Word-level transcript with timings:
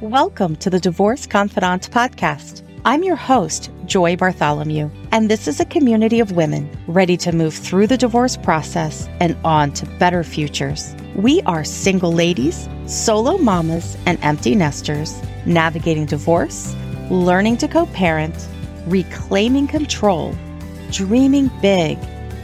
Welcome 0.00 0.56
to 0.56 0.70
the 0.70 0.80
Divorce 0.80 1.26
Confidante 1.26 1.90
podcast. 1.90 2.62
I'm 2.86 3.02
your 3.02 3.16
host, 3.16 3.70
Joy 3.84 4.16
Bartholomew, 4.16 4.88
and 5.12 5.30
this 5.30 5.46
is 5.46 5.60
a 5.60 5.66
community 5.66 6.20
of 6.20 6.32
women 6.32 6.74
ready 6.86 7.18
to 7.18 7.32
move 7.32 7.52
through 7.52 7.86
the 7.86 7.98
divorce 7.98 8.34
process 8.34 9.10
and 9.20 9.36
on 9.44 9.72
to 9.74 9.84
better 9.98 10.24
futures. 10.24 10.96
We 11.16 11.42
are 11.42 11.64
single 11.64 12.14
ladies, 12.14 12.66
solo 12.86 13.36
mamas, 13.36 13.98
and 14.06 14.18
empty 14.22 14.54
nesters 14.54 15.20
navigating 15.44 16.06
divorce, 16.06 16.74
learning 17.10 17.58
to 17.58 17.68
co 17.68 17.84
parent, 17.84 18.48
reclaiming 18.86 19.66
control, 19.66 20.34
dreaming 20.90 21.50
big, 21.60 21.98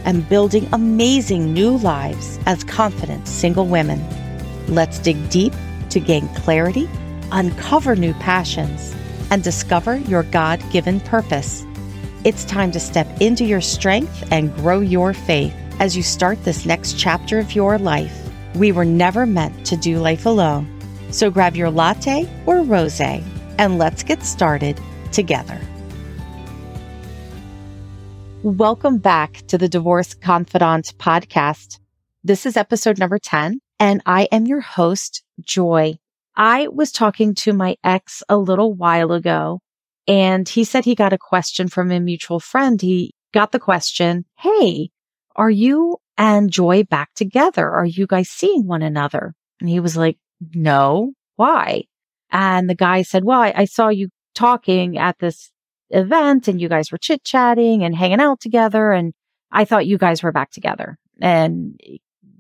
and 0.05 0.29
building 0.29 0.69
amazing 0.75 1.55
new 1.55 1.79
lives 1.79 2.39
as 2.45 2.65
confident 2.65 3.27
single 3.27 3.67
women. 3.67 4.05
Let's 4.69 4.99
dig 4.99 5.31
deep 5.31 5.55
to 5.89 6.01
gain 6.01 6.29
clarity 6.35 6.87
uncover 7.33 7.97
new 7.97 8.15
passions, 8.15 8.95
and 9.31 9.43
discover 9.43 9.97
your 9.97 10.23
God 10.25 10.63
given 10.71 11.01
purpose. 11.01 11.67
It's 12.25 12.45
time 12.45 12.73
to 12.73 12.81
step 12.81 13.07
into 13.21 13.45
your 13.45 13.61
strength 13.61 14.33
and 14.33 14.55
grow 14.57 14.81
your 14.81 15.13
faith 15.15 15.55
as 15.79 15.97
you 15.97 16.03
start 16.03 16.43
this 16.45 16.67
next 16.67 16.99
chapter 16.99 17.39
of 17.39 17.55
your 17.55 17.79
life. 17.79 18.17
We 18.55 18.73
were 18.73 18.85
never 18.85 19.27
meant 19.27 19.67
to 19.67 19.77
do 19.77 19.99
life 19.99 20.27
alone. 20.27 20.67
So 21.11 21.31
grab 21.31 21.57
your 21.57 21.71
latte 21.71 22.29
or 22.47 22.63
rose 22.63 23.01
and 23.01 23.79
let's 23.79 24.03
get 24.03 24.23
started 24.23 24.81
together. 25.13 25.61
Welcome 28.43 28.99
back 28.99 29.43
to 29.49 29.59
the 29.59 29.69
Divorce 29.69 30.15
Confidante 30.15 30.93
podcast. 30.99 31.81
This 32.23 32.47
is 32.47 32.57
episode 32.57 32.99
number 32.99 33.19
10, 33.19 33.61
and 33.79 34.03
I 34.07 34.29
am 34.33 34.47
your 34.47 34.61
host, 34.61 35.23
Joy. 35.41 35.99
I 36.37 36.69
was 36.69 36.93
talking 36.93 37.35
to 37.37 37.53
my 37.53 37.77
ex 37.83 38.23
a 38.29 38.37
little 38.37 38.75
while 38.75 39.13
ago 39.13 39.61
and 40.07 40.49
he 40.49 40.65
said 40.65 40.85
he 40.85 40.95
got 40.95 41.13
a 41.13 41.19
question 41.19 41.69
from 41.69 41.91
a 41.91 42.01
mutual 42.01 42.41
friend. 42.41 42.81
He 42.81 43.15
got 43.33 43.53
the 43.53 43.59
question, 43.59 44.25
Hey, 44.39 44.91
are 45.35 45.51
you 45.51 45.99
and 46.17 46.51
Joy 46.51 46.85
back 46.85 47.11
together? 47.15 47.71
Are 47.71 47.85
you 47.85 48.07
guys 48.07 48.29
seeing 48.29 48.67
one 48.67 48.83
another? 48.83 49.35
And 49.61 49.69
he 49.69 49.81
was 49.81 49.97
like, 49.97 50.19
no, 50.55 51.13
why? 51.37 51.85
And 52.31 52.69
the 52.69 52.75
guy 52.75 53.03
said, 53.03 53.25
well, 53.25 53.41
I, 53.41 53.53
I 53.57 53.65
saw 53.65 53.89
you 53.89 54.09
talking 54.35 54.99
at 54.99 55.19
this 55.19 55.51
event 55.91 56.49
and 56.49 56.61
you 56.61 56.69
guys 56.69 56.91
were 56.91 56.99
chit 56.99 57.25
chatting 57.25 57.83
and 57.83 57.95
hanging 57.95 58.21
out 58.21 58.41
together. 58.41 58.93
And 58.93 59.13
I 59.53 59.65
thought 59.65 59.87
you 59.87 59.99
guys 59.99 60.23
were 60.23 60.33
back 60.33 60.51
together. 60.51 60.99
And 61.21 61.79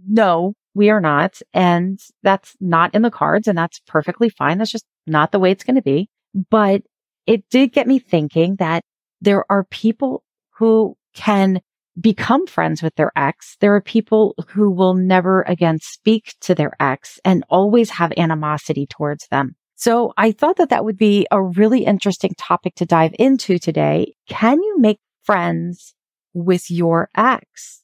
no, 0.08 0.54
we 0.76 0.90
are 0.90 1.00
not. 1.00 1.40
And 1.54 1.98
that's 2.22 2.54
not 2.60 2.94
in 2.94 3.00
the 3.00 3.10
cards. 3.10 3.48
And 3.48 3.56
that's 3.56 3.80
perfectly 3.86 4.28
fine. 4.28 4.58
That's 4.58 4.70
just 4.70 4.84
not 5.06 5.32
the 5.32 5.38
way 5.38 5.50
it's 5.50 5.64
going 5.64 5.76
to 5.76 5.82
be. 5.82 6.10
But 6.50 6.82
it 7.26 7.48
did 7.50 7.72
get 7.72 7.86
me 7.86 7.98
thinking 7.98 8.56
that 8.56 8.82
there 9.22 9.50
are 9.50 9.64
people 9.64 10.22
who 10.58 10.94
can 11.14 11.60
become 11.98 12.46
friends 12.46 12.82
with 12.82 12.94
their 12.96 13.10
ex. 13.16 13.56
There 13.60 13.74
are 13.74 13.80
people 13.80 14.34
who 14.48 14.70
will 14.70 14.92
never 14.92 15.42
again 15.42 15.78
speak 15.80 16.34
to 16.42 16.54
their 16.54 16.72
ex 16.78 17.18
and 17.24 17.42
always 17.48 17.88
have 17.90 18.12
animosity 18.18 18.86
towards 18.86 19.26
them. 19.28 19.56
So 19.76 20.12
I 20.18 20.32
thought 20.32 20.56
that 20.56 20.68
that 20.68 20.84
would 20.84 20.98
be 20.98 21.26
a 21.30 21.42
really 21.42 21.84
interesting 21.84 22.34
topic 22.36 22.74
to 22.76 22.86
dive 22.86 23.14
into 23.18 23.58
today. 23.58 24.14
Can 24.28 24.62
you 24.62 24.78
make 24.78 24.98
friends 25.22 25.94
with 26.34 26.70
your 26.70 27.08
ex? 27.16 27.82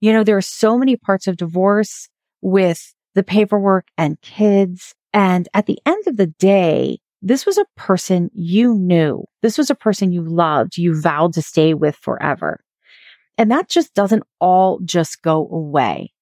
You 0.00 0.12
know, 0.12 0.24
there 0.24 0.36
are 0.36 0.42
so 0.42 0.76
many 0.76 0.96
parts 0.96 1.28
of 1.28 1.36
divorce 1.36 2.08
with 2.44 2.94
the 3.14 3.24
paperwork 3.24 3.86
and 3.98 4.20
kids. 4.20 4.94
And 5.12 5.48
at 5.54 5.66
the 5.66 5.78
end 5.86 6.06
of 6.06 6.16
the 6.16 6.26
day, 6.26 6.98
this 7.22 7.46
was 7.46 7.56
a 7.56 7.66
person 7.76 8.30
you 8.34 8.74
knew. 8.74 9.24
This 9.42 9.56
was 9.56 9.70
a 9.70 9.74
person 9.74 10.12
you 10.12 10.22
loved, 10.22 10.76
you 10.76 11.00
vowed 11.00 11.32
to 11.34 11.42
stay 11.42 11.72
with 11.72 11.96
forever. 11.96 12.60
And 13.38 13.50
that 13.50 13.68
just 13.68 13.94
doesn't 13.94 14.22
all 14.40 14.78
just 14.84 15.22
go 15.22 15.48
away. 15.50 16.12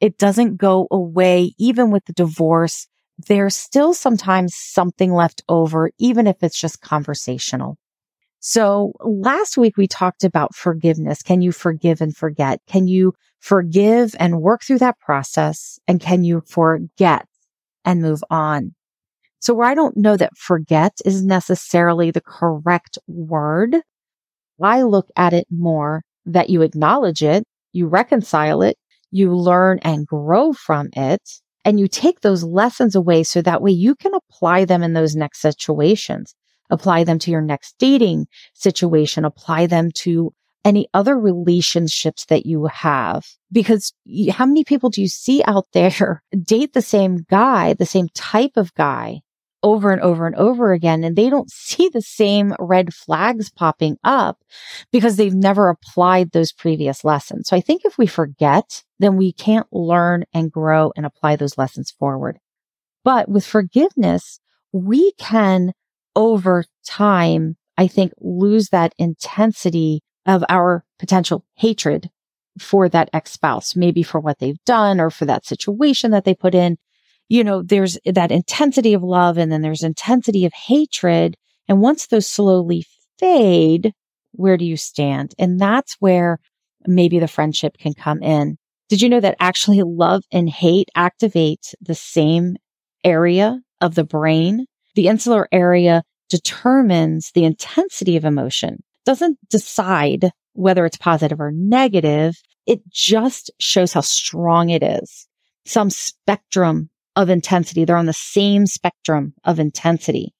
It 0.00 0.18
doesn't 0.18 0.56
go 0.56 0.86
away 0.90 1.54
even 1.58 1.90
with 1.90 2.04
the 2.04 2.12
divorce. 2.12 2.86
There's 3.26 3.56
still 3.56 3.94
sometimes 3.94 4.54
something 4.54 5.12
left 5.12 5.42
over, 5.48 5.90
even 5.98 6.26
if 6.26 6.42
it's 6.42 6.58
just 6.58 6.80
conversational. 6.80 7.76
So 8.40 8.94
last 9.00 9.58
week 9.58 9.76
we 9.76 9.86
talked 9.86 10.24
about 10.24 10.54
forgiveness. 10.54 11.22
Can 11.22 11.42
you 11.42 11.52
forgive 11.52 12.00
and 12.00 12.16
forget? 12.16 12.60
Can 12.66 12.88
you 12.88 13.12
forgive 13.38 14.14
and 14.18 14.40
work 14.40 14.62
through 14.62 14.78
that 14.78 14.98
process? 14.98 15.78
And 15.86 16.00
can 16.00 16.24
you 16.24 16.42
forget 16.46 17.26
and 17.84 18.00
move 18.00 18.24
on? 18.30 18.74
So 19.40 19.54
where 19.54 19.68
I 19.68 19.74
don't 19.74 19.96
know 19.96 20.16
that 20.16 20.36
forget 20.38 20.92
is 21.04 21.22
necessarily 21.22 22.10
the 22.10 22.22
correct 22.22 22.98
word, 23.06 23.76
I 24.62 24.82
look 24.82 25.08
at 25.16 25.32
it 25.32 25.46
more 25.50 26.02
that 26.26 26.50
you 26.50 26.62
acknowledge 26.62 27.22
it, 27.22 27.44
you 27.72 27.88
reconcile 27.88 28.62
it, 28.62 28.76
you 29.10 29.34
learn 29.34 29.78
and 29.82 30.06
grow 30.06 30.52
from 30.52 30.88
it, 30.94 31.22
and 31.64 31.80
you 31.80 31.88
take 31.88 32.20
those 32.20 32.44
lessons 32.44 32.94
away 32.94 33.22
so 33.22 33.42
that 33.42 33.62
way 33.62 33.70
you 33.70 33.94
can 33.94 34.12
apply 34.14 34.64
them 34.64 34.82
in 34.82 34.92
those 34.92 35.16
next 35.16 35.40
situations 35.40 36.34
apply 36.70 37.04
them 37.04 37.18
to 37.20 37.30
your 37.30 37.40
next 37.40 37.76
dating 37.78 38.26
situation, 38.54 39.24
apply 39.24 39.66
them 39.66 39.90
to 39.96 40.32
any 40.64 40.88
other 40.92 41.18
relationships 41.18 42.26
that 42.26 42.46
you 42.46 42.66
have. 42.66 43.24
Because 43.50 43.92
how 44.30 44.46
many 44.46 44.64
people 44.64 44.90
do 44.90 45.00
you 45.00 45.08
see 45.08 45.42
out 45.46 45.66
there 45.72 46.22
date 46.42 46.72
the 46.72 46.82
same 46.82 47.24
guy, 47.28 47.74
the 47.74 47.86
same 47.86 48.08
type 48.14 48.56
of 48.56 48.74
guy 48.74 49.20
over 49.62 49.92
and 49.92 50.00
over 50.00 50.26
and 50.26 50.36
over 50.36 50.72
again, 50.72 51.04
and 51.04 51.16
they 51.16 51.28
don't 51.28 51.50
see 51.52 51.88
the 51.88 52.02
same 52.02 52.54
red 52.58 52.94
flags 52.94 53.50
popping 53.50 53.96
up 54.04 54.38
because 54.92 55.16
they've 55.16 55.34
never 55.34 55.68
applied 55.68 56.30
those 56.30 56.52
previous 56.52 57.04
lessons. 57.04 57.48
So 57.48 57.56
I 57.56 57.60
think 57.60 57.84
if 57.84 57.98
we 57.98 58.06
forget, 58.06 58.82
then 58.98 59.16
we 59.16 59.32
can't 59.32 59.66
learn 59.72 60.24
and 60.32 60.52
grow 60.52 60.92
and 60.96 61.06
apply 61.06 61.36
those 61.36 61.58
lessons 61.58 61.90
forward. 61.90 62.38
But 63.04 63.28
with 63.28 63.46
forgiveness, 63.46 64.40
we 64.72 65.12
can 65.12 65.72
over 66.16 66.64
time, 66.86 67.56
I 67.76 67.86
think 67.86 68.12
lose 68.20 68.68
that 68.70 68.94
intensity 68.98 70.02
of 70.26 70.44
our 70.48 70.84
potential 70.98 71.44
hatred 71.54 72.10
for 72.58 72.88
that 72.88 73.10
ex 73.12 73.32
spouse, 73.32 73.74
maybe 73.76 74.02
for 74.02 74.20
what 74.20 74.38
they've 74.38 74.62
done 74.66 75.00
or 75.00 75.10
for 75.10 75.24
that 75.24 75.46
situation 75.46 76.10
that 76.10 76.24
they 76.24 76.34
put 76.34 76.54
in. 76.54 76.76
You 77.28 77.44
know, 77.44 77.62
there's 77.62 77.96
that 78.04 78.32
intensity 78.32 78.92
of 78.92 79.02
love 79.02 79.38
and 79.38 79.50
then 79.50 79.62
there's 79.62 79.82
intensity 79.82 80.44
of 80.44 80.52
hatred. 80.52 81.36
And 81.68 81.80
once 81.80 82.06
those 82.06 82.26
slowly 82.26 82.84
fade, 83.18 83.92
where 84.32 84.56
do 84.56 84.64
you 84.64 84.76
stand? 84.76 85.34
And 85.38 85.60
that's 85.60 85.96
where 86.00 86.38
maybe 86.86 87.18
the 87.18 87.28
friendship 87.28 87.78
can 87.78 87.94
come 87.94 88.22
in. 88.22 88.56
Did 88.88 89.00
you 89.00 89.08
know 89.08 89.20
that 89.20 89.36
actually 89.38 89.82
love 89.82 90.24
and 90.32 90.48
hate 90.48 90.88
activate 90.96 91.74
the 91.80 91.94
same 91.94 92.56
area 93.04 93.60
of 93.80 93.94
the 93.94 94.04
brain? 94.04 94.66
The 94.94 95.08
insular 95.08 95.48
area 95.52 96.02
determines 96.28 97.32
the 97.32 97.44
intensity 97.44 98.16
of 98.16 98.24
emotion, 98.24 98.82
doesn't 99.04 99.38
decide 99.48 100.30
whether 100.52 100.84
it's 100.84 100.96
positive 100.96 101.40
or 101.40 101.52
negative. 101.52 102.36
It 102.66 102.88
just 102.90 103.50
shows 103.58 103.92
how 103.92 104.00
strong 104.00 104.70
it 104.70 104.82
is. 104.82 105.26
Some 105.64 105.90
spectrum 105.90 106.90
of 107.16 107.30
intensity. 107.30 107.84
They're 107.84 107.96
on 107.96 108.06
the 108.06 108.12
same 108.12 108.66
spectrum 108.66 109.34
of 109.44 109.58
intensity. 109.58 110.34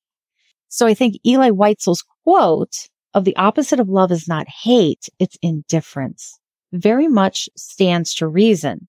So 0.69 0.87
I 0.87 0.95
think 0.95 1.17
Elie 1.27 1.51
Wiesel's 1.51 2.05
quote 2.25 2.89
of 3.13 3.25
the 3.25 3.37
opposite 3.37 3.81
of 3.81 3.89
love 3.89 4.13
is 4.13 4.29
not 4.29 4.47
hate, 4.49 5.09
it's 5.19 5.37
indifference 5.43 6.41
very 6.73 7.09
much 7.09 7.49
stands 7.57 8.15
to 8.15 8.27
reason. 8.27 8.89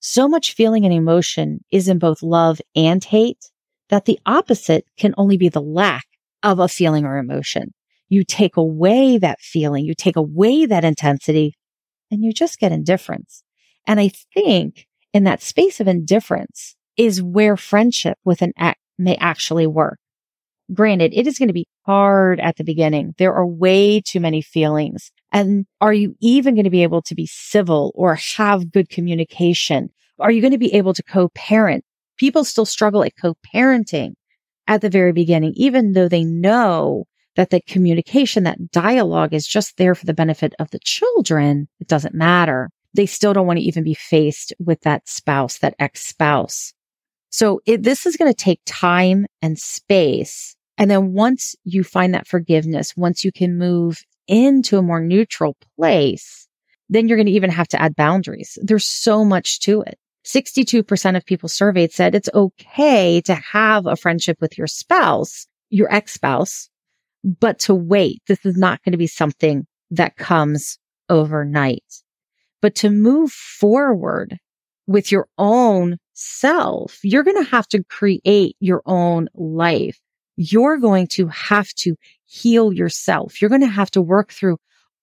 So 0.00 0.28
much 0.28 0.54
feeling 0.54 0.84
and 0.84 0.94
emotion 0.94 1.64
is 1.70 1.88
in 1.88 1.98
both 1.98 2.22
love 2.22 2.60
and 2.76 3.02
hate 3.02 3.50
that 3.90 4.04
the 4.04 4.18
opposite 4.26 4.84
can 4.98 5.14
only 5.16 5.36
be 5.36 5.48
the 5.48 5.62
lack 5.62 6.04
of 6.42 6.58
a 6.58 6.68
feeling 6.68 7.04
or 7.04 7.18
emotion. 7.18 7.72
You 8.08 8.24
take 8.24 8.56
away 8.56 9.18
that 9.18 9.40
feeling, 9.40 9.84
you 9.84 9.94
take 9.94 10.16
away 10.16 10.66
that 10.66 10.84
intensity, 10.84 11.54
and 12.10 12.24
you 12.24 12.32
just 12.32 12.58
get 12.58 12.72
indifference. 12.72 13.42
And 13.86 14.00
I 14.00 14.10
think 14.34 14.86
in 15.12 15.24
that 15.24 15.42
space 15.42 15.80
of 15.80 15.88
indifference 15.88 16.76
is 16.96 17.22
where 17.22 17.56
friendship 17.56 18.18
with 18.24 18.42
an 18.42 18.52
ex 18.58 18.78
may 18.98 19.16
actually 19.16 19.66
work. 19.66 19.98
Granted, 20.72 21.14
it 21.14 21.26
is 21.26 21.38
going 21.38 21.48
to 21.48 21.54
be 21.54 21.66
hard 21.86 22.40
at 22.40 22.56
the 22.56 22.64
beginning. 22.64 23.14
There 23.16 23.32
are 23.32 23.46
way 23.46 24.02
too 24.02 24.20
many 24.20 24.42
feelings. 24.42 25.10
And 25.32 25.66
are 25.80 25.92
you 25.92 26.14
even 26.20 26.54
going 26.54 26.64
to 26.64 26.70
be 26.70 26.82
able 26.82 27.02
to 27.02 27.14
be 27.14 27.26
civil 27.26 27.92
or 27.94 28.16
have 28.36 28.70
good 28.70 28.90
communication? 28.90 29.90
Are 30.18 30.30
you 30.30 30.40
going 30.40 30.52
to 30.52 30.58
be 30.58 30.74
able 30.74 30.94
to 30.94 31.02
co-parent? 31.02 31.84
People 32.18 32.44
still 32.44 32.66
struggle 32.66 33.02
at 33.04 33.16
co-parenting 33.16 34.12
at 34.66 34.80
the 34.80 34.90
very 34.90 35.12
beginning, 35.12 35.54
even 35.56 35.92
though 35.92 36.08
they 36.08 36.24
know 36.24 37.06
that 37.36 37.50
the 37.50 37.60
communication, 37.60 38.44
that 38.44 38.70
dialogue 38.72 39.32
is 39.32 39.46
just 39.46 39.76
there 39.76 39.94
for 39.94 40.06
the 40.06 40.14
benefit 40.14 40.54
of 40.58 40.70
the 40.70 40.80
children, 40.80 41.68
it 41.80 41.86
doesn't 41.86 42.14
matter. 42.14 42.68
They 42.94 43.06
still 43.06 43.32
don't 43.32 43.46
want 43.46 43.60
to 43.60 43.64
even 43.64 43.84
be 43.84 43.94
faced 43.94 44.52
with 44.58 44.80
that 44.80 45.08
spouse, 45.08 45.58
that 45.58 45.74
ex 45.78 46.04
spouse. 46.04 46.74
So 47.30 47.60
it, 47.64 47.82
this 47.82 48.06
is 48.06 48.16
going 48.16 48.30
to 48.30 48.36
take 48.36 48.60
time 48.66 49.26
and 49.40 49.58
space. 49.58 50.56
And 50.78 50.90
then 50.90 51.12
once 51.12 51.54
you 51.64 51.84
find 51.84 52.14
that 52.14 52.26
forgiveness, 52.26 52.96
once 52.96 53.24
you 53.24 53.30
can 53.30 53.58
move 53.58 54.02
into 54.26 54.78
a 54.78 54.82
more 54.82 55.00
neutral 55.00 55.56
place, 55.76 56.48
then 56.88 57.06
you're 57.06 57.16
going 57.16 57.26
to 57.26 57.32
even 57.32 57.50
have 57.50 57.68
to 57.68 57.80
add 57.80 57.94
boundaries. 57.96 58.58
There's 58.62 58.86
so 58.86 59.24
much 59.24 59.60
to 59.60 59.82
it. 59.82 59.98
62% 60.24 61.16
of 61.16 61.24
people 61.24 61.48
surveyed 61.48 61.92
said 61.92 62.14
it's 62.14 62.28
okay 62.34 63.20
to 63.22 63.34
have 63.34 63.86
a 63.86 63.96
friendship 63.96 64.38
with 64.40 64.58
your 64.58 64.66
spouse, 64.66 65.46
your 65.70 65.92
ex 65.92 66.14
spouse, 66.14 66.68
but 67.24 67.58
to 67.60 67.74
wait. 67.74 68.22
This 68.26 68.44
is 68.44 68.56
not 68.56 68.82
going 68.82 68.92
to 68.92 68.98
be 68.98 69.06
something 69.06 69.66
that 69.90 70.16
comes 70.16 70.78
overnight, 71.08 71.84
but 72.60 72.74
to 72.76 72.90
move 72.90 73.32
forward 73.32 74.38
with 74.86 75.12
your 75.12 75.28
own 75.36 75.98
self, 76.14 76.98
you're 77.02 77.22
going 77.22 77.42
to 77.42 77.50
have 77.50 77.68
to 77.68 77.84
create 77.84 78.56
your 78.58 78.82
own 78.86 79.28
life. 79.34 79.98
You're 80.36 80.78
going 80.78 81.06
to 81.08 81.28
have 81.28 81.68
to 81.78 81.94
heal 82.24 82.72
yourself. 82.72 83.40
You're 83.40 83.50
going 83.50 83.60
to 83.60 83.66
have 83.66 83.90
to 83.92 84.02
work 84.02 84.32
through 84.32 84.56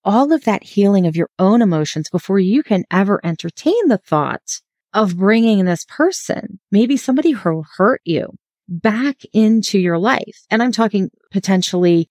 all 0.03 0.31
of 0.31 0.44
that 0.45 0.63
healing 0.63 1.07
of 1.07 1.15
your 1.15 1.29
own 1.39 1.62
emotions 1.62 2.09
before 2.09 2.39
you 2.39 2.63
can 2.63 2.83
ever 2.91 3.19
entertain 3.23 3.88
the 3.88 3.97
thought 3.97 4.62
of 4.95 5.18
bringing 5.18 5.65
this 5.65 5.86
person, 5.86 6.59
maybe 6.71 6.97
somebody 6.97 7.31
who 7.31 7.63
hurt 7.77 8.01
you 8.06 8.33
back 8.68 9.18
into 9.33 9.77
your 9.77 10.00
life. 10.00 10.45
And 10.50 10.63
I'm 10.63 10.71
talking 10.71 11.12
potentially 11.31 12.09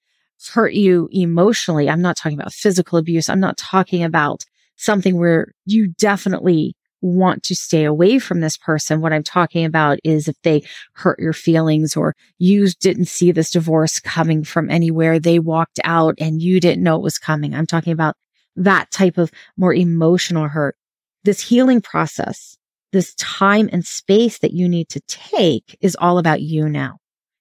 hurt 0.52 0.74
you 0.74 1.08
emotionally. 1.10 1.88
I'm 1.88 2.02
not 2.02 2.16
talking 2.16 2.38
about 2.38 2.52
physical 2.52 2.98
abuse. 2.98 3.28
I'm 3.28 3.40
not 3.40 3.56
talking 3.56 4.04
about 4.04 4.44
something 4.76 5.18
where 5.18 5.48
you 5.64 5.88
definitely 5.88 6.76
want 7.00 7.42
to 7.44 7.54
stay 7.54 7.84
away 7.84 8.18
from 8.18 8.40
this 8.40 8.56
person. 8.56 9.00
What 9.00 9.12
I'm 9.12 9.22
talking 9.22 9.64
about 9.64 9.98
is 10.04 10.28
if 10.28 10.40
they 10.42 10.62
hurt 10.94 11.18
your 11.18 11.32
feelings 11.32 11.96
or 11.96 12.14
you 12.38 12.68
didn't 12.80 13.06
see 13.06 13.30
this 13.32 13.50
divorce 13.50 14.00
coming 14.00 14.44
from 14.44 14.70
anywhere, 14.70 15.18
they 15.18 15.38
walked 15.38 15.80
out 15.84 16.14
and 16.18 16.40
you 16.40 16.60
didn't 16.60 16.82
know 16.82 16.96
it 16.96 17.02
was 17.02 17.18
coming. 17.18 17.54
I'm 17.54 17.66
talking 17.66 17.92
about 17.92 18.16
that 18.56 18.90
type 18.90 19.18
of 19.18 19.30
more 19.56 19.74
emotional 19.74 20.48
hurt. 20.48 20.76
This 21.24 21.40
healing 21.40 21.80
process, 21.80 22.56
this 22.94 23.14
time 23.16 23.68
and 23.72 23.84
space 23.84 24.38
that 24.38 24.52
you 24.52 24.68
need 24.68 24.88
to 24.88 25.00
take 25.08 25.76
is 25.80 25.96
all 26.00 26.16
about 26.16 26.40
you 26.40 26.68
now. 26.68 26.98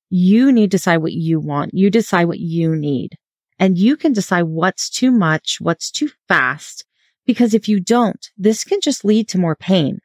You 0.10 0.52
need 0.52 0.72
to 0.72 0.78
decide 0.78 0.98
what 0.98 1.14
you 1.14 1.40
want. 1.40 1.74
You 1.74 1.90
decide 1.90 2.26
what 2.26 2.40
you 2.40 2.76
need 2.76 3.16
and 3.60 3.78
you 3.78 3.96
can 3.96 4.14
decide 4.14 4.44
what's 4.44 4.90
too 4.90 5.12
much, 5.12 5.60
what's 5.62 5.92
too 5.92 6.10
fast, 6.28 6.86
because 7.26 7.54
if 7.54 7.70
you 7.70 7.80
don't, 7.80 8.30
this 8.36 8.64
can 8.64 8.82
just 8.82 9.06
lead 9.06 9.28
to 9.30 9.38
more 9.38 9.56
pain. 9.56 10.00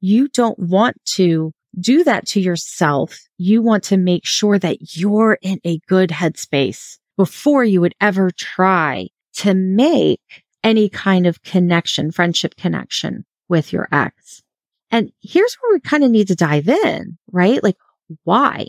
You 0.00 0.28
don't 0.28 0.58
want 0.58 0.96
to 1.14 1.52
do 1.78 2.04
that 2.04 2.26
to 2.28 2.40
yourself. 2.40 3.18
You 3.38 3.62
want 3.62 3.84
to 3.84 3.96
make 3.96 4.26
sure 4.26 4.58
that 4.58 4.96
you're 4.96 5.38
in 5.40 5.60
a 5.64 5.80
good 5.88 6.10
headspace 6.10 6.98
before 7.16 7.64
you 7.64 7.80
would 7.80 7.94
ever 8.00 8.30
try 8.30 9.08
to 9.38 9.54
make 9.54 10.44
any 10.62 10.90
kind 10.90 11.26
of 11.26 11.42
connection, 11.42 12.12
friendship 12.12 12.54
connection 12.56 13.24
with 13.48 13.72
your 13.72 13.88
ex. 13.90 14.42
And 14.90 15.10
here's 15.20 15.56
where 15.56 15.74
we 15.74 15.80
kind 15.80 16.04
of 16.04 16.10
need 16.10 16.28
to 16.28 16.34
dive 16.34 16.68
in, 16.68 17.16
right? 17.30 17.62
Like, 17.62 17.76
why? 18.24 18.66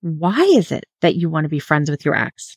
Why 0.00 0.40
is 0.40 0.70
it 0.70 0.84
that 1.00 1.16
you 1.16 1.28
want 1.28 1.44
to 1.44 1.48
be 1.48 1.58
friends 1.58 1.90
with 1.90 2.04
your 2.04 2.14
ex? 2.14 2.56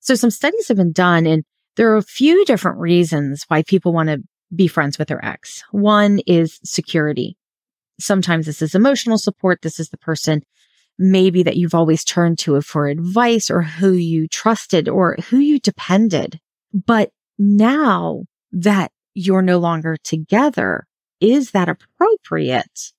So 0.00 0.14
some 0.14 0.30
studies 0.30 0.68
have 0.68 0.76
been 0.76 0.92
done 0.92 1.26
and 1.26 1.44
there 1.76 1.92
are 1.92 1.96
a 1.96 2.02
few 2.02 2.44
different 2.44 2.78
reasons 2.78 3.44
why 3.48 3.62
people 3.62 3.92
want 3.92 4.08
to 4.08 4.22
be 4.54 4.66
friends 4.66 4.98
with 4.98 5.08
their 5.08 5.24
ex. 5.24 5.62
One 5.70 6.20
is 6.26 6.58
security. 6.64 7.36
Sometimes 7.98 8.46
this 8.46 8.62
is 8.62 8.74
emotional 8.74 9.18
support. 9.18 9.62
This 9.62 9.78
is 9.78 9.90
the 9.90 9.98
person 9.98 10.42
maybe 10.98 11.42
that 11.42 11.56
you've 11.56 11.74
always 11.74 12.04
turned 12.04 12.38
to 12.40 12.60
for 12.60 12.86
advice 12.86 13.50
or 13.50 13.62
who 13.62 13.92
you 13.92 14.28
trusted 14.28 14.88
or 14.88 15.16
who 15.30 15.38
you 15.38 15.58
depended. 15.58 16.38
But 16.74 17.10
now 17.38 18.24
that 18.52 18.92
you're 19.14 19.42
no 19.42 19.58
longer 19.58 19.96
together, 20.04 20.86
is 21.20 21.52
that 21.52 21.68
appropriate 21.68 22.92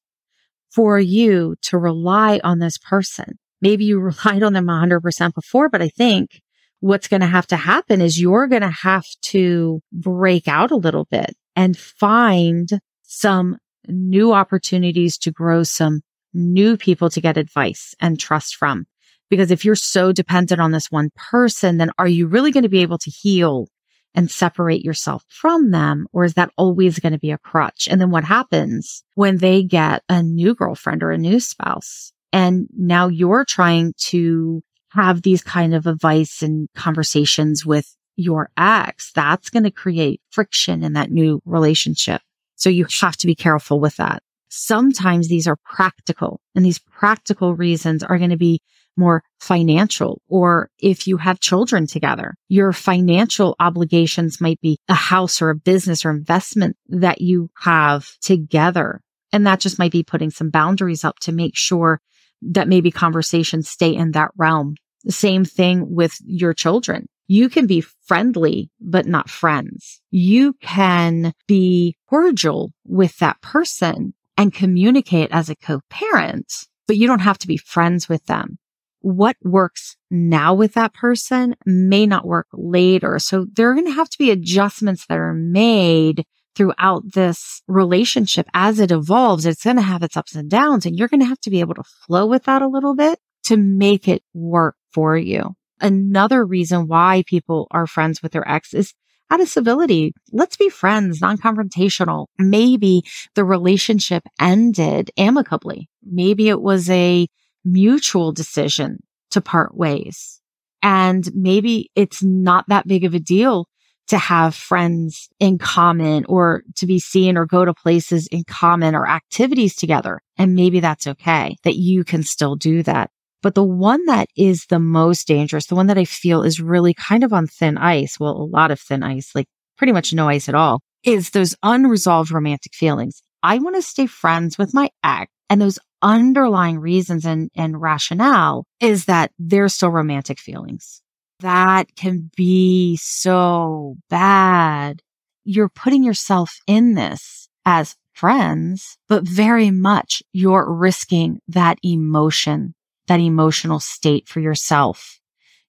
for 0.69 0.99
you 0.99 1.55
to 1.63 1.77
rely 1.77 2.39
on 2.43 2.59
this 2.59 2.77
person? 2.77 3.37
Maybe 3.61 3.85
you 3.85 3.99
relied 4.25 4.43
on 4.43 4.53
them 4.53 4.67
100% 4.67 5.33
before, 5.33 5.69
but 5.69 5.81
I 5.81 5.89
think 5.89 6.41
what's 6.79 7.07
going 7.07 7.21
to 7.21 7.27
have 7.27 7.47
to 7.47 7.57
happen 7.57 8.01
is 8.01 8.19
you're 8.19 8.47
going 8.47 8.63
to 8.63 8.69
have 8.69 9.05
to 9.21 9.81
break 9.91 10.47
out 10.47 10.71
a 10.71 10.75
little 10.75 11.05
bit 11.09 11.35
and 11.55 11.77
find 11.77 12.69
some 13.03 13.57
new 13.87 14.33
opportunities 14.33 15.17
to 15.19 15.31
grow 15.31 15.63
some 15.63 16.01
new 16.33 16.77
people 16.77 17.09
to 17.09 17.21
get 17.21 17.37
advice 17.37 17.93
and 17.99 18.19
trust 18.19 18.55
from. 18.55 18.85
Because 19.29 19.51
if 19.51 19.63
you're 19.63 19.75
so 19.75 20.11
dependent 20.11 20.59
on 20.59 20.71
this 20.71 20.87
one 20.89 21.09
person, 21.15 21.77
then 21.77 21.91
are 21.97 22.07
you 22.07 22.27
really 22.27 22.51
going 22.51 22.63
to 22.63 22.69
be 22.69 22.81
able 22.81 22.97
to 22.97 23.09
heal 23.09 23.67
and 24.13 24.29
separate 24.29 24.83
yourself 24.83 25.23
from 25.29 25.71
them? 25.71 26.07
Or 26.11 26.23
is 26.25 26.33
that 26.35 26.51
always 26.57 26.99
going 26.99 27.13
to 27.13 27.19
be 27.19 27.31
a 27.31 27.37
crutch? 27.37 27.87
And 27.89 27.99
then 27.99 28.11
what 28.11 28.23
happens 28.23 29.03
when 29.15 29.37
they 29.37 29.63
get 29.63 30.03
a 30.09 30.21
new 30.21 30.55
girlfriend 30.55 31.03
or 31.03 31.11
a 31.11 31.17
new 31.17 31.39
spouse? 31.39 32.11
And 32.33 32.67
now 32.75 33.07
you're 33.07 33.45
trying 33.45 33.93
to 33.97 34.61
have 34.89 35.21
these 35.21 35.41
kind 35.41 35.73
of 35.73 35.87
advice 35.87 36.41
and 36.41 36.67
conversations 36.75 37.65
with 37.65 37.95
your 38.17 38.49
ex, 38.57 39.11
that's 39.13 39.49
going 39.49 39.63
to 39.63 39.71
create 39.71 40.21
friction 40.29 40.83
in 40.83 40.93
that 40.93 41.11
new 41.11 41.41
relationship. 41.45 42.21
So 42.55 42.69
you 42.69 42.85
have 43.01 43.17
to 43.17 43.27
be 43.27 43.35
careful 43.35 43.79
with 43.79 43.95
that. 43.97 44.21
Sometimes 44.49 45.27
these 45.27 45.47
are 45.47 45.57
practical 45.63 46.41
and 46.55 46.65
these 46.65 46.79
practical 46.79 47.55
reasons 47.55 48.03
are 48.03 48.17
going 48.17 48.31
to 48.31 48.37
be 48.37 48.61
more 48.97 49.23
financial 49.39 50.21
or 50.27 50.69
if 50.79 51.07
you 51.07 51.17
have 51.17 51.39
children 51.39 51.87
together, 51.87 52.35
your 52.49 52.73
financial 52.73 53.55
obligations 53.59 54.41
might 54.41 54.59
be 54.61 54.77
a 54.87 54.93
house 54.93 55.41
or 55.41 55.49
a 55.49 55.55
business 55.55 56.05
or 56.05 56.11
investment 56.11 56.75
that 56.87 57.21
you 57.21 57.49
have 57.57 58.09
together. 58.21 59.01
And 59.33 59.47
that 59.47 59.59
just 59.59 59.79
might 59.79 59.91
be 59.91 60.03
putting 60.03 60.29
some 60.29 60.49
boundaries 60.49 61.03
up 61.03 61.19
to 61.19 61.31
make 61.31 61.55
sure 61.55 62.01
that 62.41 62.67
maybe 62.67 62.91
conversations 62.91 63.69
stay 63.69 63.93
in 63.93 64.11
that 64.11 64.31
realm. 64.35 64.75
The 65.03 65.11
same 65.11 65.45
thing 65.45 65.93
with 65.93 66.17
your 66.25 66.53
children. 66.53 67.07
You 67.27 67.49
can 67.49 67.65
be 67.65 67.81
friendly, 68.05 68.69
but 68.79 69.05
not 69.05 69.29
friends. 69.29 70.01
You 70.11 70.53
can 70.61 71.33
be 71.47 71.95
cordial 72.09 72.73
with 72.85 73.17
that 73.19 73.41
person 73.41 74.13
and 74.37 74.53
communicate 74.53 75.29
as 75.31 75.49
a 75.49 75.55
co-parent, 75.55 76.51
but 76.87 76.97
you 76.97 77.07
don't 77.07 77.19
have 77.19 77.37
to 77.39 77.47
be 77.47 77.57
friends 77.57 78.09
with 78.09 78.25
them. 78.25 78.57
What 79.01 79.35
works 79.43 79.97
now 80.09 80.53
with 80.53 80.73
that 80.73 80.93
person 80.93 81.55
may 81.65 82.05
not 82.05 82.25
work 82.25 82.47
later. 82.53 83.19
So 83.19 83.45
there 83.53 83.69
are 83.69 83.73
going 83.73 83.87
to 83.87 83.93
have 83.93 84.09
to 84.09 84.17
be 84.17 84.31
adjustments 84.31 85.05
that 85.07 85.17
are 85.17 85.33
made 85.33 86.25
throughout 86.55 87.03
this 87.13 87.61
relationship 87.67 88.47
as 88.53 88.79
it 88.79 88.91
evolves. 88.91 89.45
It's 89.45 89.63
going 89.63 89.77
to 89.77 89.81
have 89.81 90.03
its 90.03 90.17
ups 90.17 90.35
and 90.35 90.49
downs 90.49 90.85
and 90.85 90.97
you're 90.97 91.07
going 91.07 91.21
to 91.21 91.25
have 91.25 91.39
to 91.41 91.49
be 91.49 91.61
able 91.61 91.75
to 91.75 91.83
flow 91.83 92.25
with 92.25 92.43
that 92.43 92.61
a 92.61 92.67
little 92.67 92.95
bit 92.95 93.19
to 93.43 93.57
make 93.57 94.07
it 94.07 94.23
work 94.33 94.75
for 94.93 95.17
you. 95.17 95.55
Another 95.79 96.45
reason 96.45 96.87
why 96.87 97.23
people 97.25 97.67
are 97.71 97.87
friends 97.87 98.21
with 98.21 98.33
their 98.33 98.47
ex 98.47 98.73
is 98.73 98.93
out 99.31 99.41
of 99.41 99.47
civility. 99.47 100.13
Let's 100.31 100.57
be 100.57 100.69
friends, 100.69 101.21
non-confrontational. 101.21 102.27
Maybe 102.37 103.03
the 103.33 103.45
relationship 103.45 104.23
ended 104.39 105.09
amicably. 105.17 105.89
Maybe 106.03 106.49
it 106.49 106.61
was 106.61 106.89
a 106.89 107.27
mutual 107.63 108.31
decision 108.31 108.99
to 109.31 109.41
part 109.41 109.75
ways. 109.75 110.41
And 110.83 111.29
maybe 111.35 111.91
it's 111.95 112.23
not 112.23 112.65
that 112.67 112.87
big 112.87 113.03
of 113.05 113.13
a 113.13 113.19
deal 113.19 113.67
to 114.07 114.17
have 114.17 114.55
friends 114.55 115.29
in 115.39 115.57
common 115.57 116.25
or 116.25 116.63
to 116.75 116.85
be 116.85 116.99
seen 116.99 117.37
or 117.37 117.45
go 117.45 117.63
to 117.63 117.73
places 117.73 118.27
in 118.27 118.43
common 118.43 118.95
or 118.95 119.07
activities 119.07 119.75
together. 119.75 120.19
And 120.37 120.55
maybe 120.55 120.79
that's 120.79 121.07
okay 121.07 121.55
that 121.63 121.75
you 121.75 122.03
can 122.03 122.23
still 122.23 122.55
do 122.55 122.83
that. 122.83 123.09
But 123.41 123.55
the 123.55 123.63
one 123.63 124.05
that 124.05 124.27
is 124.35 124.65
the 124.69 124.79
most 124.79 125.27
dangerous, 125.27 125.67
the 125.67 125.75
one 125.75 125.87
that 125.87 125.97
I 125.97 126.05
feel 126.05 126.43
is 126.43 126.61
really 126.61 126.93
kind 126.93 127.23
of 127.23 127.33
on 127.33 127.47
thin 127.47 127.77
ice, 127.77 128.19
well, 128.19 128.33
a 128.33 128.43
lot 128.43 128.69
of 128.69 128.79
thin 128.79 129.01
ice, 129.01 129.31
like 129.33 129.47
pretty 129.77 129.93
much 129.93 130.13
no 130.13 130.27
ice 130.27 130.49
at 130.49 130.55
all, 130.55 130.81
is 131.03 131.29
those 131.31 131.55
unresolved 131.63 132.31
romantic 132.31 132.73
feelings. 132.73 133.23
I 133.41 133.57
want 133.57 133.75
to 133.75 133.81
stay 133.81 134.05
friends 134.05 134.57
with 134.57 134.73
my 134.73 134.89
ex 135.03 135.31
and 135.51 135.61
those 135.61 135.77
underlying 136.01 136.79
reasons 136.79 137.25
and, 137.25 137.51
and 137.57 137.81
rationale 137.81 138.63
is 138.79 139.05
that 139.05 139.31
there's 139.37 139.73
still 139.73 139.89
romantic 139.89 140.39
feelings. 140.39 141.01
That 141.41 141.93
can 141.97 142.31
be 142.37 142.95
so 142.95 143.97
bad. 144.09 145.01
You're 145.43 145.67
putting 145.67 146.05
yourself 146.05 146.55
in 146.67 146.93
this 146.93 147.49
as 147.65 147.97
friends, 148.13 148.97
but 149.09 149.23
very 149.23 149.71
much 149.71 150.23
you're 150.31 150.71
risking 150.71 151.41
that 151.49 151.77
emotion 151.83 152.73
that 153.07 153.19
emotional 153.19 153.81
state 153.81 154.29
for 154.29 154.39
yourself. 154.39 155.19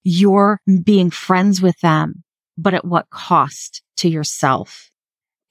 You're 0.05 0.61
being 0.85 1.11
friends 1.11 1.61
with 1.61 1.81
them, 1.81 2.23
but 2.57 2.73
at 2.73 2.85
what 2.85 3.11
cost 3.11 3.83
to 3.97 4.09
yourself? 4.09 4.92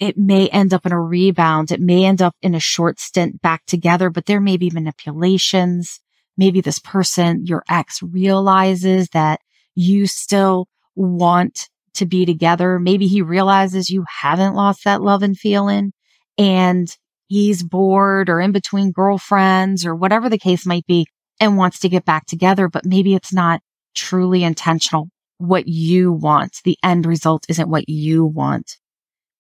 It 0.02 0.18
may 0.18 0.48
end 0.50 0.74
up 0.74 0.86
in 0.88 0.92
a 0.92 1.00
rebound. 1.00 1.72
It 1.72 1.80
may 1.80 2.06
end 2.06 2.24
up 2.24 2.36
in 2.42 2.56
a 2.56 2.60
short 2.60 3.00
stint 3.00 3.40
back 3.42 3.66
together, 3.68 4.10
but 4.10 4.26
there 4.26 4.42
may 4.42 4.58
be 4.58 4.72
manipulations. 4.72 6.00
Maybe 6.36 6.60
this 6.60 6.80
person, 6.80 7.46
your 7.46 7.64
ex 7.70 8.02
realizes 8.02 9.10
that 9.10 9.42
you 9.76 10.08
still 10.08 10.68
want 10.96 11.70
to 11.94 12.08
be 12.08 12.26
together. 12.26 12.80
Maybe 12.80 13.06
he 13.06 13.22
realizes 13.22 13.92
you 13.92 14.04
haven't 14.10 14.56
lost 14.56 14.86
that 14.86 15.04
love 15.04 15.22
and 15.22 15.38
feeling 15.38 15.94
and 16.36 16.88
he's 17.28 17.62
bored 17.62 18.28
or 18.28 18.42
in 18.42 18.52
between 18.52 18.92
girlfriends 18.92 19.86
or 19.86 19.96
whatever 19.96 20.30
the 20.30 20.40
case 20.40 20.66
might 20.66 20.88
be 20.88 21.06
and 21.40 21.58
wants 21.58 21.78
to 21.80 21.90
get 21.90 22.06
back 22.06 22.26
together, 22.26 22.68
but 22.68 22.86
maybe 22.86 23.14
it's 23.14 23.34
not 23.34 23.62
truly 23.94 24.44
intentional. 24.44 25.10
What 25.38 25.68
you 25.68 26.12
want, 26.12 26.58
the 26.64 26.78
end 26.84 27.06
result 27.06 27.46
isn't 27.50 27.70
what 27.70 27.88
you 27.88 28.26
want. 28.26 28.78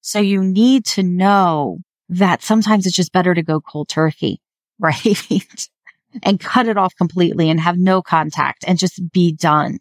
So 0.01 0.19
you 0.19 0.43
need 0.43 0.85
to 0.87 1.03
know 1.03 1.79
that 2.09 2.43
sometimes 2.43 2.85
it's 2.85 2.95
just 2.95 3.13
better 3.13 3.33
to 3.33 3.43
go 3.43 3.61
cold 3.61 3.87
turkey, 3.89 4.41
right? 4.79 5.67
and 6.23 6.39
cut 6.39 6.67
it 6.67 6.77
off 6.77 6.93
completely 6.97 7.49
and 7.49 7.59
have 7.59 7.77
no 7.77 8.01
contact 8.01 8.65
and 8.67 8.77
just 8.77 8.99
be 9.11 9.31
done. 9.31 9.77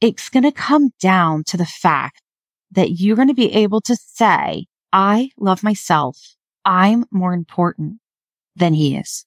It's 0.00 0.28
going 0.28 0.44
to 0.44 0.52
come 0.52 0.90
down 1.00 1.42
to 1.44 1.56
the 1.56 1.66
fact 1.66 2.22
that 2.70 3.00
you're 3.00 3.16
going 3.16 3.28
to 3.28 3.34
be 3.34 3.52
able 3.52 3.80
to 3.82 3.96
say, 3.96 4.66
I 4.92 5.30
love 5.38 5.62
myself. 5.62 6.18
I'm 6.64 7.04
more 7.10 7.32
important 7.32 7.98
than 8.54 8.74
he 8.74 8.96
is. 8.96 9.24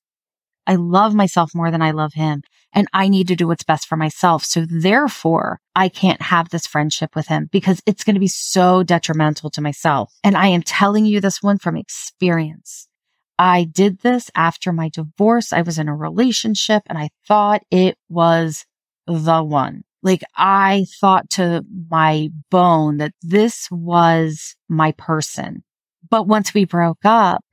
I 0.68 0.76
love 0.76 1.16
myself 1.16 1.52
more 1.56 1.72
than 1.72 1.82
I 1.82 1.92
love 1.92 2.14
him 2.14 2.42
and 2.74 2.88
I 2.94 3.08
need 3.08 3.28
to 3.30 3.36
do 3.36 3.48
what's 3.48 3.64
best 3.64 3.88
for 3.88 3.96
myself. 3.96 4.44
So 4.44 4.66
therefore 4.70 5.60
I 5.76 5.90
can't 5.90 6.22
have 6.22 6.50
this 6.50 6.68
friendship 6.68 7.16
with 7.16 7.28
him 7.28 7.50
because 7.52 7.82
it's 7.86 8.04
going 8.04 8.16
to 8.16 8.20
be 8.20 8.28
so 8.28 8.84
detrimental 8.84 9.50
to 9.52 9.62
myself. 9.62 10.14
And 10.24 10.38
I 10.38 10.48
am 10.48 10.62
telling 10.62 11.06
you 11.06 11.20
this 11.20 11.42
one 11.42 11.58
from 11.58 11.78
experience. 11.78 12.88
I 13.38 13.64
did 13.64 14.00
this 14.00 14.30
after 14.36 14.74
my 14.74 14.90
divorce. 14.90 15.54
I 15.54 15.62
was 15.62 15.80
in 15.80 15.88
a 15.88 15.96
relationship 15.96 16.84
and 16.88 16.98
I 16.98 17.10
thought 17.28 17.64
it 17.72 17.98
was 18.10 18.66
the 19.08 19.44
one. 19.44 19.84
Like 20.04 20.24
I 20.36 20.86
thought 21.00 21.30
to 21.32 21.64
my 21.90 22.30
bone 22.52 22.98
that 22.98 23.14
this 23.22 23.70
was 23.72 24.56
my 24.68 24.92
person. 24.94 25.64
But 26.10 26.28
once 26.28 26.54
we 26.54 26.66
broke 26.66 27.06
up 27.06 27.44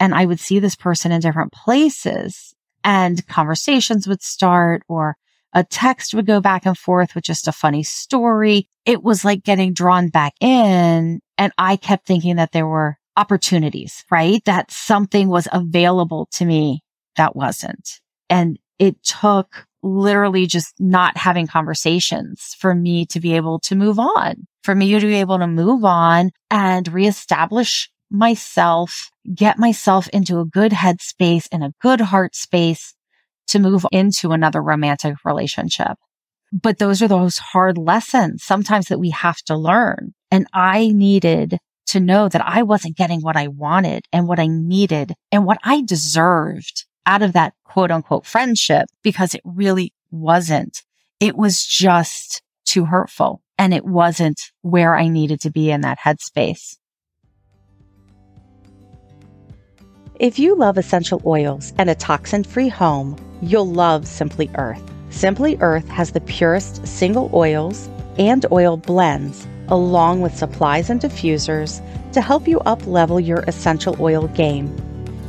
and 0.00 0.14
I 0.14 0.24
would 0.24 0.40
see 0.40 0.58
this 0.58 0.76
person 0.76 1.12
in 1.12 1.20
different 1.20 1.52
places 1.52 2.54
and 2.84 3.26
conversations 3.26 4.06
would 4.06 4.22
start 4.22 4.82
or 4.88 5.16
a 5.54 5.64
text 5.64 6.14
would 6.14 6.26
go 6.26 6.40
back 6.40 6.66
and 6.66 6.76
forth 6.76 7.14
with 7.14 7.24
just 7.24 7.48
a 7.48 7.52
funny 7.52 7.82
story. 7.82 8.68
It 8.84 9.02
was 9.02 9.24
like 9.24 9.42
getting 9.42 9.72
drawn 9.72 10.08
back 10.08 10.34
in. 10.40 11.20
And 11.38 11.52
I 11.58 11.76
kept 11.76 12.06
thinking 12.06 12.36
that 12.36 12.52
there 12.52 12.66
were 12.66 12.98
opportunities, 13.16 14.04
right? 14.10 14.44
That 14.44 14.70
something 14.70 15.28
was 15.28 15.48
available 15.52 16.28
to 16.32 16.44
me 16.44 16.82
that 17.16 17.36
wasn't. 17.36 18.00
And 18.28 18.58
it 18.78 19.02
took 19.02 19.66
literally 19.82 20.46
just 20.46 20.74
not 20.80 21.16
having 21.16 21.46
conversations 21.46 22.56
for 22.58 22.74
me 22.74 23.06
to 23.06 23.20
be 23.20 23.34
able 23.36 23.60
to 23.60 23.76
move 23.76 23.98
on, 23.98 24.46
for 24.62 24.74
me 24.74 24.98
to 24.98 25.06
be 25.06 25.14
able 25.14 25.38
to 25.38 25.46
move 25.46 25.84
on 25.84 26.30
and 26.50 26.88
reestablish 26.88 27.90
myself, 28.10 29.10
get 29.34 29.58
myself 29.58 30.08
into 30.08 30.40
a 30.40 30.44
good 30.44 30.72
headspace 30.72 31.48
and 31.50 31.64
a 31.64 31.72
good 31.80 32.00
heart 32.00 32.34
space 32.34 32.94
to 33.48 33.58
move 33.58 33.84
into 33.92 34.32
another 34.32 34.62
romantic 34.62 35.16
relationship. 35.24 35.98
But 36.52 36.78
those 36.78 37.02
are 37.02 37.08
those 37.08 37.38
hard 37.38 37.76
lessons 37.76 38.44
sometimes 38.44 38.86
that 38.88 39.00
we 39.00 39.10
have 39.10 39.38
to 39.46 39.56
learn. 39.56 40.14
And 40.30 40.46
I 40.52 40.88
needed 40.88 41.58
to 41.86 42.00
know 42.00 42.28
that 42.28 42.44
I 42.44 42.62
wasn't 42.62 42.96
getting 42.96 43.20
what 43.20 43.36
I 43.36 43.48
wanted 43.48 44.06
and 44.12 44.26
what 44.26 44.38
I 44.38 44.46
needed 44.46 45.14
and 45.30 45.44
what 45.44 45.58
I 45.64 45.82
deserved 45.82 46.86
out 47.06 47.22
of 47.22 47.32
that 47.34 47.54
quote 47.64 47.90
unquote 47.90 48.26
friendship 48.26 48.86
because 49.02 49.34
it 49.34 49.42
really 49.44 49.92
wasn't. 50.10 50.82
It 51.20 51.36
was 51.36 51.64
just 51.64 52.42
too 52.64 52.84
hurtful 52.84 53.42
and 53.58 53.74
it 53.74 53.84
wasn't 53.84 54.40
where 54.62 54.96
I 54.96 55.08
needed 55.08 55.40
to 55.42 55.50
be 55.50 55.70
in 55.70 55.82
that 55.82 55.98
headspace. 55.98 56.76
If 60.20 60.38
you 60.38 60.54
love 60.54 60.78
essential 60.78 61.20
oils 61.26 61.72
and 61.76 61.90
a 61.90 61.94
toxin 61.96 62.44
free 62.44 62.68
home, 62.68 63.16
you'll 63.42 63.66
love 63.66 64.06
Simply 64.06 64.48
Earth. 64.54 64.80
Simply 65.10 65.56
Earth 65.58 65.88
has 65.88 66.12
the 66.12 66.20
purest 66.20 66.86
single 66.86 67.28
oils 67.34 67.88
and 68.16 68.46
oil 68.52 68.76
blends, 68.76 69.44
along 69.66 70.20
with 70.20 70.36
supplies 70.36 70.88
and 70.88 71.00
diffusers 71.00 71.82
to 72.12 72.20
help 72.20 72.46
you 72.46 72.60
up 72.60 72.86
level 72.86 73.18
your 73.18 73.40
essential 73.48 73.96
oil 73.98 74.28
game. 74.28 74.72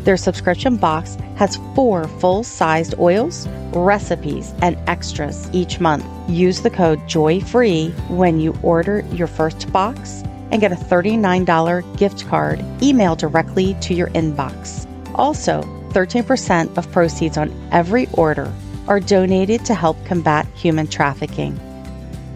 Their 0.04 0.18
subscription 0.18 0.77
box 0.77 1.18
has 1.36 1.58
four 1.74 2.08
full 2.20 2.44
sized 2.44 2.94
oils, 3.00 3.48
recipes, 3.74 4.54
and 4.62 4.77
extras 4.88 5.50
each 5.51 5.80
month. 5.80 6.06
Use 6.30 6.62
the 6.62 6.70
code 6.70 7.00
JOYFREE 7.08 7.92
when 8.12 8.39
you 8.39 8.56
order 8.62 9.00
your 9.12 9.27
first 9.27 9.72
box 9.74 10.24
and 10.52 10.62
get 10.62 10.72
a 10.72 10.75
$39 10.75 11.98
gift 11.98 12.28
card 12.28 12.60
emailed 12.80 13.18
directly 13.18 13.75
to 13.82 13.94
your 13.94 14.08
inbox. 14.10 14.86
Also, 15.16 15.62
13% 15.90 16.78
of 16.78 16.92
proceeds 16.92 17.38
on 17.38 17.52
every 17.72 18.08
order 18.14 18.52
are 18.88 19.00
donated 19.00 19.66
to 19.66 19.74
help 19.74 19.98
combat 20.06 20.46
human 20.56 20.88
trafficking. 20.88 21.58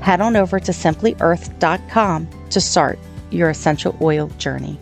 Head 0.01 0.22
on 0.22 0.36
over 0.36 0.60
to 0.60 0.72
simplyearth.com 0.72 2.28
to 2.50 2.62
start 2.62 3.00
your 3.32 3.50
essential 3.50 3.98
oil 4.01 4.28
journey. 4.38 4.80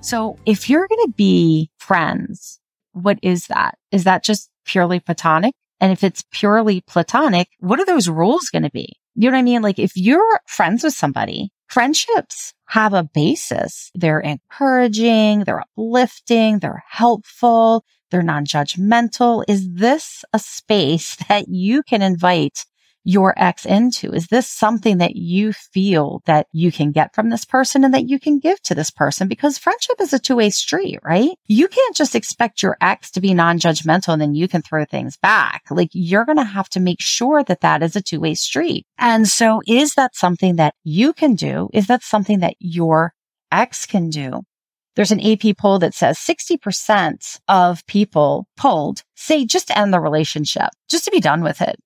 So, 0.00 0.36
if 0.46 0.68
you're 0.68 0.88
going 0.88 1.06
to 1.06 1.12
be 1.16 1.70
friends, 1.78 2.58
what 2.92 3.18
is 3.22 3.46
that? 3.46 3.78
Is 3.92 4.04
that 4.04 4.24
just 4.24 4.50
purely 4.64 4.98
platonic? 4.98 5.54
And 5.80 5.92
if 5.92 6.02
it's 6.02 6.24
purely 6.32 6.80
platonic, 6.80 7.48
what 7.60 7.78
are 7.78 7.84
those 7.84 8.08
rules 8.08 8.48
going 8.50 8.62
to 8.62 8.70
be? 8.70 8.96
You 9.14 9.30
know 9.30 9.36
what 9.36 9.40
I 9.40 9.42
mean? 9.42 9.62
Like 9.62 9.78
if 9.78 9.92
you're 9.94 10.40
friends 10.46 10.84
with 10.84 10.94
somebody, 10.94 11.50
friendships 11.68 12.54
have 12.66 12.94
a 12.94 13.04
basis. 13.04 13.90
They're 13.94 14.20
encouraging, 14.20 15.44
they're 15.44 15.60
uplifting, 15.60 16.58
they're 16.58 16.82
helpful, 16.88 17.84
they're 18.10 18.22
non-judgmental. 18.22 19.44
Is 19.48 19.68
this 19.72 20.24
a 20.32 20.38
space 20.38 21.16
that 21.28 21.48
you 21.48 21.82
can 21.82 22.02
invite 22.02 22.64
your 23.04 23.34
ex 23.36 23.64
into? 23.64 24.12
Is 24.12 24.28
this 24.28 24.48
something 24.48 24.98
that 24.98 25.16
you 25.16 25.52
feel 25.52 26.22
that 26.26 26.46
you 26.52 26.70
can 26.70 26.92
get 26.92 27.14
from 27.14 27.30
this 27.30 27.44
person 27.44 27.84
and 27.84 27.94
that 27.94 28.08
you 28.08 28.18
can 28.18 28.38
give 28.38 28.60
to 28.62 28.74
this 28.74 28.90
person? 28.90 29.28
Because 29.28 29.58
friendship 29.58 30.00
is 30.00 30.12
a 30.12 30.18
two 30.18 30.36
way 30.36 30.50
street, 30.50 30.98
right? 31.02 31.30
You 31.46 31.68
can't 31.68 31.96
just 31.96 32.14
expect 32.14 32.62
your 32.62 32.76
ex 32.80 33.10
to 33.12 33.20
be 33.20 33.34
non-judgmental 33.34 34.12
and 34.12 34.22
then 34.22 34.34
you 34.34 34.48
can 34.48 34.62
throw 34.62 34.84
things 34.84 35.16
back. 35.16 35.62
Like 35.70 35.90
you're 35.92 36.24
going 36.24 36.38
to 36.38 36.44
have 36.44 36.68
to 36.70 36.80
make 36.80 37.00
sure 37.00 37.42
that 37.44 37.60
that 37.60 37.82
is 37.82 37.96
a 37.96 38.02
two 38.02 38.20
way 38.20 38.34
street. 38.34 38.86
And 38.98 39.28
so 39.28 39.60
is 39.66 39.94
that 39.94 40.14
something 40.14 40.56
that 40.56 40.74
you 40.84 41.12
can 41.12 41.34
do? 41.34 41.68
Is 41.72 41.86
that 41.88 42.02
something 42.02 42.40
that 42.40 42.54
your 42.58 43.14
ex 43.50 43.86
can 43.86 44.10
do? 44.10 44.42
There's 44.94 45.12
an 45.12 45.24
AP 45.24 45.56
poll 45.56 45.78
that 45.78 45.94
says 45.94 46.18
60% 46.18 47.40
of 47.48 47.86
people 47.86 48.46
polled 48.56 49.02
say 49.14 49.46
just 49.46 49.74
end 49.76 49.92
the 49.92 50.00
relationship, 50.00 50.68
just 50.88 51.04
to 51.04 51.10
be 51.10 51.20
done 51.20 51.42
with 51.42 51.62
it. 51.62 51.76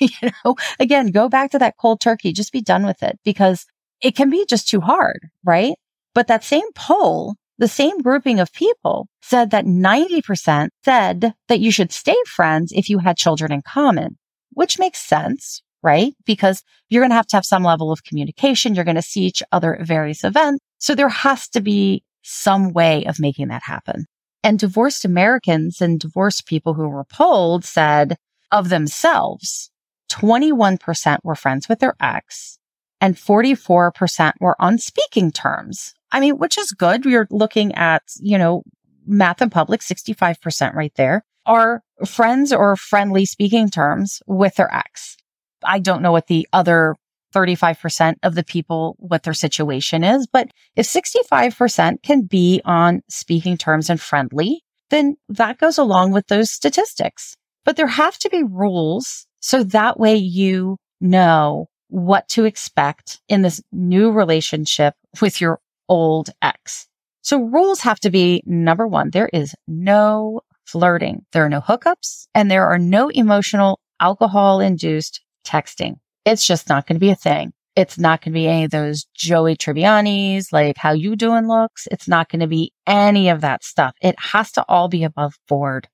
you 0.00 0.30
know, 0.44 0.54
again, 0.78 1.08
go 1.08 1.28
back 1.28 1.50
to 1.50 1.58
that 1.58 1.76
cold 1.78 2.00
turkey, 2.00 2.32
just 2.32 2.52
be 2.52 2.60
done 2.60 2.86
with 2.86 3.02
it 3.02 3.18
because 3.24 3.66
it 4.00 4.14
can 4.14 4.30
be 4.30 4.44
just 4.48 4.68
too 4.68 4.80
hard, 4.80 5.28
right? 5.44 5.74
But 6.14 6.28
that 6.28 6.44
same 6.44 6.70
poll, 6.74 7.34
the 7.58 7.68
same 7.68 8.00
grouping 8.02 8.38
of 8.38 8.52
people 8.52 9.08
said 9.22 9.50
that 9.50 9.64
90% 9.64 10.68
said 10.84 11.34
that 11.48 11.60
you 11.60 11.70
should 11.70 11.90
stay 11.90 12.16
friends 12.26 12.72
if 12.72 12.88
you 12.88 12.98
had 12.98 13.16
children 13.16 13.50
in 13.50 13.62
common, 13.62 14.18
which 14.50 14.78
makes 14.78 15.00
sense, 15.00 15.62
right? 15.82 16.14
Because 16.24 16.62
you're 16.88 17.02
going 17.02 17.10
to 17.10 17.16
have 17.16 17.26
to 17.28 17.36
have 17.36 17.44
some 17.44 17.64
level 17.64 17.90
of 17.90 18.04
communication. 18.04 18.74
You're 18.74 18.84
going 18.84 18.94
to 18.94 19.02
see 19.02 19.22
each 19.22 19.42
other 19.50 19.74
at 19.74 19.86
various 19.86 20.22
events. 20.22 20.60
So 20.78 20.94
there 20.94 21.08
has 21.08 21.48
to 21.48 21.60
be 21.60 22.04
some 22.24 22.72
way 22.72 23.04
of 23.04 23.20
making 23.20 23.48
that 23.48 23.62
happen. 23.62 24.06
And 24.42 24.58
divorced 24.58 25.04
Americans 25.04 25.80
and 25.80 26.00
divorced 26.00 26.46
people 26.46 26.74
who 26.74 26.88
were 26.88 27.04
polled 27.04 27.64
said 27.64 28.16
of 28.50 28.68
themselves, 28.68 29.70
21% 30.10 31.18
were 31.22 31.34
friends 31.34 31.68
with 31.68 31.78
their 31.78 31.94
ex 32.00 32.58
and 33.00 33.16
44% 33.16 34.32
were 34.40 34.56
on 34.58 34.78
speaking 34.78 35.30
terms. 35.30 35.92
I 36.10 36.20
mean, 36.20 36.38
which 36.38 36.56
is 36.56 36.72
good. 36.72 37.04
We're 37.04 37.26
looking 37.30 37.74
at, 37.74 38.02
you 38.20 38.38
know, 38.38 38.62
math 39.06 39.42
and 39.42 39.52
public, 39.52 39.80
65% 39.80 40.74
right 40.74 40.92
there 40.96 41.22
are 41.46 41.82
friends 42.06 42.52
or 42.52 42.76
friendly 42.76 43.26
speaking 43.26 43.68
terms 43.68 44.22
with 44.26 44.54
their 44.54 44.72
ex. 44.74 45.16
I 45.62 45.78
don't 45.78 46.02
know 46.02 46.12
what 46.12 46.28
the 46.28 46.48
other 46.52 46.96
35% 47.34 48.14
of 48.22 48.34
the 48.34 48.44
people 48.44 48.96
what 48.98 49.22
their 49.22 49.34
situation 49.34 50.04
is. 50.04 50.26
But 50.26 50.48
if 50.76 50.86
65% 50.86 52.02
can 52.02 52.22
be 52.22 52.60
on 52.64 53.02
speaking 53.08 53.56
terms 53.56 53.90
and 53.90 54.00
friendly, 54.00 54.62
then 54.90 55.16
that 55.28 55.58
goes 55.58 55.78
along 55.78 56.12
with 56.12 56.26
those 56.28 56.50
statistics. 56.50 57.36
But 57.64 57.76
there 57.76 57.86
have 57.86 58.18
to 58.18 58.28
be 58.28 58.42
rules 58.42 59.26
so 59.40 59.62
that 59.64 59.98
way 59.98 60.14
you 60.14 60.76
know 61.00 61.66
what 61.88 62.28
to 62.28 62.44
expect 62.44 63.20
in 63.28 63.42
this 63.42 63.62
new 63.72 64.10
relationship 64.10 64.94
with 65.20 65.40
your 65.40 65.60
old 65.88 66.30
ex. 66.42 66.88
So 67.22 67.40
rules 67.40 67.80
have 67.80 68.00
to 68.00 68.10
be 68.10 68.42
number 68.46 68.86
one, 68.86 69.10
there 69.10 69.30
is 69.32 69.54
no 69.66 70.40
flirting. 70.66 71.24
There 71.32 71.44
are 71.44 71.50
no 71.50 71.60
hookups 71.60 72.26
and 72.34 72.50
there 72.50 72.66
are 72.66 72.78
no 72.78 73.08
emotional 73.08 73.80
alcohol 74.00 74.60
induced 74.60 75.20
texting. 75.46 75.96
It's 76.24 76.46
just 76.46 76.68
not 76.68 76.86
going 76.86 76.96
to 76.96 77.00
be 77.00 77.10
a 77.10 77.16
thing. 77.16 77.52
It's 77.76 77.98
not 77.98 78.22
going 78.22 78.32
to 78.32 78.38
be 78.38 78.46
any 78.46 78.64
of 78.64 78.70
those 78.70 79.06
Joey 79.14 79.56
Tribbiani's, 79.56 80.52
like 80.52 80.76
how 80.76 80.92
you 80.92 81.16
doing 81.16 81.48
looks. 81.48 81.88
It's 81.90 82.06
not 82.06 82.28
going 82.28 82.40
to 82.40 82.46
be 82.46 82.72
any 82.86 83.28
of 83.28 83.40
that 83.40 83.64
stuff. 83.64 83.94
It 84.00 84.14
has 84.18 84.52
to 84.52 84.64
all 84.68 84.88
be 84.88 85.02
above 85.02 85.34
board. 85.48 85.88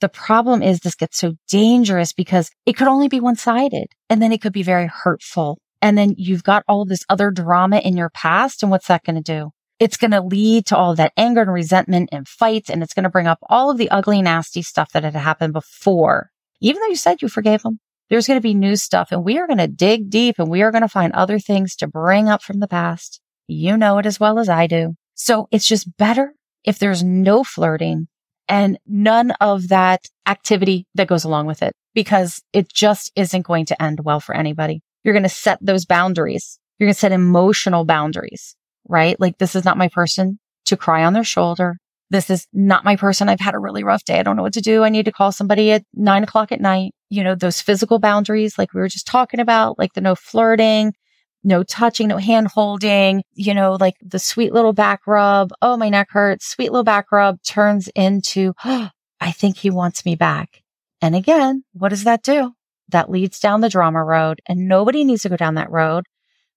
The 0.00 0.08
problem 0.08 0.62
is 0.62 0.80
this 0.80 0.94
gets 0.94 1.18
so 1.18 1.34
dangerous 1.48 2.12
because 2.12 2.50
it 2.66 2.74
could 2.74 2.88
only 2.88 3.08
be 3.08 3.20
one 3.20 3.36
sided 3.36 3.88
and 4.08 4.22
then 4.22 4.32
it 4.32 4.42
could 4.42 4.52
be 4.52 4.62
very 4.62 4.86
hurtful. 4.86 5.58
And 5.82 5.98
then 5.98 6.14
you've 6.16 6.44
got 6.44 6.62
all 6.68 6.84
this 6.84 7.04
other 7.08 7.30
drama 7.30 7.78
in 7.78 7.96
your 7.96 8.10
past. 8.10 8.62
And 8.62 8.70
what's 8.70 8.88
that 8.88 9.04
going 9.04 9.16
to 9.16 9.22
do? 9.22 9.50
It's 9.80 9.96
going 9.96 10.12
to 10.12 10.22
lead 10.22 10.66
to 10.66 10.76
all 10.76 10.94
that 10.94 11.12
anger 11.16 11.42
and 11.42 11.52
resentment 11.52 12.10
and 12.12 12.28
fights. 12.28 12.70
And 12.70 12.82
it's 12.82 12.94
going 12.94 13.04
to 13.04 13.10
bring 13.10 13.26
up 13.26 13.38
all 13.48 13.70
of 13.70 13.78
the 13.78 13.90
ugly, 13.90 14.22
nasty 14.22 14.62
stuff 14.62 14.92
that 14.92 15.04
had 15.04 15.14
happened 15.14 15.52
before. 15.52 16.30
Even 16.60 16.80
though 16.80 16.88
you 16.88 16.96
said 16.96 17.20
you 17.22 17.28
forgave 17.28 17.62
them, 17.62 17.80
there's 18.10 18.26
going 18.26 18.38
to 18.38 18.42
be 18.42 18.54
new 18.54 18.76
stuff 18.76 19.08
and 19.10 19.24
we 19.24 19.38
are 19.38 19.46
going 19.46 19.58
to 19.58 19.68
dig 19.68 20.10
deep 20.10 20.36
and 20.38 20.48
we 20.48 20.62
are 20.62 20.70
going 20.70 20.82
to 20.82 20.88
find 20.88 21.12
other 21.12 21.38
things 21.38 21.76
to 21.76 21.86
bring 21.86 22.28
up 22.28 22.42
from 22.42 22.60
the 22.60 22.68
past. 22.68 23.20
You 23.48 23.76
know 23.76 23.98
it 23.98 24.06
as 24.06 24.20
well 24.20 24.38
as 24.38 24.48
I 24.48 24.66
do. 24.66 24.94
So 25.14 25.48
it's 25.50 25.66
just 25.66 25.96
better 25.96 26.34
if 26.64 26.78
there's 26.78 27.02
no 27.02 27.44
flirting 27.44 28.08
and 28.48 28.78
none 28.86 29.30
of 29.40 29.68
that 29.68 30.06
activity 30.26 30.86
that 30.94 31.08
goes 31.08 31.24
along 31.24 31.46
with 31.46 31.62
it 31.62 31.72
because 31.94 32.42
it 32.52 32.72
just 32.72 33.12
isn't 33.16 33.42
going 33.42 33.66
to 33.66 33.82
end 33.82 34.00
well 34.04 34.20
for 34.20 34.34
anybody. 34.34 34.82
You're 35.02 35.14
going 35.14 35.22
to 35.22 35.28
set 35.28 35.58
those 35.60 35.86
boundaries. 35.86 36.58
You're 36.78 36.88
going 36.88 36.94
to 36.94 37.00
set 37.00 37.12
emotional 37.12 37.84
boundaries, 37.84 38.56
right? 38.88 39.18
Like 39.20 39.38
this 39.38 39.54
is 39.54 39.64
not 39.64 39.78
my 39.78 39.88
person 39.88 40.38
to 40.66 40.76
cry 40.76 41.04
on 41.04 41.12
their 41.12 41.24
shoulder. 41.24 41.76
This 42.10 42.30
is 42.30 42.46
not 42.52 42.84
my 42.84 42.96
person. 42.96 43.28
I've 43.28 43.40
had 43.40 43.54
a 43.54 43.58
really 43.58 43.84
rough 43.84 44.04
day. 44.04 44.18
I 44.18 44.22
don't 44.22 44.36
know 44.36 44.42
what 44.42 44.52
to 44.54 44.60
do. 44.60 44.82
I 44.82 44.88
need 44.88 45.06
to 45.06 45.12
call 45.12 45.32
somebody 45.32 45.72
at 45.72 45.84
nine 45.94 46.22
o'clock 46.22 46.52
at 46.52 46.60
night. 46.60 46.92
You 47.14 47.22
know, 47.22 47.36
those 47.36 47.60
physical 47.60 48.00
boundaries, 48.00 48.58
like 48.58 48.74
we 48.74 48.80
were 48.80 48.88
just 48.88 49.06
talking 49.06 49.38
about, 49.38 49.78
like 49.78 49.92
the 49.92 50.00
no 50.00 50.16
flirting, 50.16 50.94
no 51.44 51.62
touching, 51.62 52.08
no 52.08 52.16
hand 52.16 52.48
holding, 52.48 53.22
you 53.34 53.54
know, 53.54 53.76
like 53.78 53.94
the 54.02 54.18
sweet 54.18 54.52
little 54.52 54.72
back 54.72 55.06
rub. 55.06 55.52
Oh, 55.62 55.76
my 55.76 55.90
neck 55.90 56.08
hurts. 56.10 56.46
Sweet 56.46 56.72
little 56.72 56.82
back 56.82 57.12
rub 57.12 57.40
turns 57.42 57.88
into, 57.94 58.52
oh, 58.64 58.88
I 59.20 59.30
think 59.30 59.56
he 59.56 59.70
wants 59.70 60.04
me 60.04 60.16
back. 60.16 60.62
And 61.00 61.14
again, 61.14 61.62
what 61.72 61.90
does 61.90 62.04
that 62.04 62.22
do? 62.22 62.52
That 62.88 63.10
leads 63.10 63.38
down 63.38 63.60
the 63.60 63.68
drama 63.68 64.02
road 64.02 64.40
and 64.48 64.68
nobody 64.68 65.04
needs 65.04 65.22
to 65.22 65.28
go 65.28 65.36
down 65.36 65.54
that 65.54 65.70
road. 65.70 66.04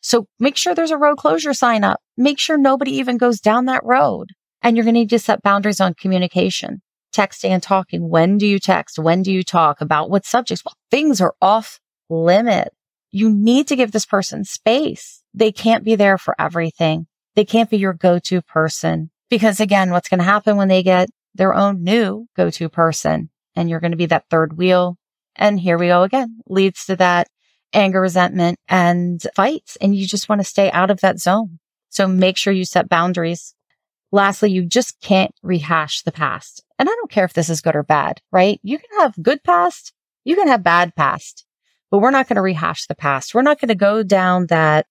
So 0.02 0.28
make 0.40 0.58
sure 0.58 0.74
there's 0.74 0.92
a 0.92 0.98
road 0.98 1.18
closure 1.18 1.54
sign 1.54 1.84
up. 1.84 2.02
Make 2.18 2.40
sure 2.40 2.58
nobody 2.58 2.94
even 2.94 3.18
goes 3.18 3.40
down 3.40 3.66
that 3.66 3.84
road. 3.84 4.30
And 4.64 4.76
you're 4.76 4.84
going 4.84 4.96
to 4.96 5.02
need 5.02 5.10
to 5.12 5.20
set 5.20 5.44
boundaries 5.44 5.80
on 5.80 5.94
communication, 5.94 6.82
texting 7.18 7.50
and 7.50 7.64
talking. 7.64 8.10
When 8.10 8.38
do 8.38 8.46
you 8.46 8.60
text? 8.60 9.00
When 9.00 9.24
do 9.24 9.32
you 9.32 9.44
talk 9.44 9.82
about 9.82 10.10
what 10.10 10.26
subjects? 10.26 10.64
Well, 10.64 10.76
things 10.92 11.20
are 11.22 11.36
off 11.42 11.80
limit 12.10 12.74
you 13.12 13.30
need 13.30 13.68
to 13.68 13.76
give 13.76 13.92
this 13.92 14.06
person 14.06 14.44
space. 14.44 15.24
They 15.34 15.52
can't 15.52 15.84
be 15.84 15.96
there 15.96 16.18
for 16.18 16.36
everything. 16.40 17.08
They 17.36 17.46
can't 17.46 17.70
be 17.70 17.78
your 17.78 17.94
go-to 17.94 18.42
person 18.42 19.12
because 19.30 19.60
again, 19.60 19.92
what's 19.92 20.10
going 20.10 20.20
to 20.20 20.24
happen 20.24 20.58
when 20.58 20.68
they 20.68 20.84
get 20.84 21.10
their 21.36 21.54
own 21.54 21.84
new 21.84 22.28
go-to 22.36 22.70
person 22.70 23.30
and 23.56 23.70
you're 23.70 23.80
going 23.80 23.92
to 23.92 23.98
be 23.98 24.08
that 24.08 24.26
third 24.30 24.58
wheel. 24.58 24.98
And 25.36 25.60
here 25.60 25.78
we 25.78 25.88
go 25.88 26.04
again 26.04 26.40
leads 26.48 26.86
to 26.86 26.96
that 26.98 27.28
anger, 27.74 28.02
resentment 28.02 28.58
and 28.68 29.22
fights. 29.36 29.78
And 29.82 29.96
you 29.96 30.08
just 30.08 30.30
want 30.30 30.40
to 30.40 30.46
stay 30.46 30.72
out 30.72 30.90
of 30.90 31.02
that 31.02 31.20
zone. 31.20 31.60
So 31.90 32.08
make 32.08 32.38
sure 32.38 32.54
you 32.54 32.66
set 32.66 32.90
boundaries. 32.90 33.54
Lastly, 34.12 34.52
you 34.52 34.66
just 34.66 35.00
can't 35.02 35.32
rehash 35.44 36.02
the 36.02 36.12
past. 36.12 36.64
And 36.80 36.90
I 36.90 36.92
don't 36.92 37.12
care 37.12 37.26
if 37.26 37.34
this 37.34 37.50
is 37.50 37.62
good 37.62 37.76
or 37.76 37.84
bad, 37.84 38.22
right? 38.32 38.60
You 38.64 38.78
can 38.78 39.00
have 39.00 39.16
good 39.22 39.44
past. 39.44 39.94
You 40.24 40.36
can 40.36 40.48
have 40.48 40.64
bad 40.64 40.96
past 40.96 41.48
but 41.92 42.00
we're 42.00 42.12
not 42.12 42.28
going 42.28 42.36
to 42.36 42.42
rehash 42.42 42.86
the 42.88 42.96
past. 42.96 43.34
We're 43.34 43.42
not 43.42 43.60
going 43.60 43.70
to 43.70 43.76
go 43.76 44.04
down 44.04 44.48
that 44.48 44.86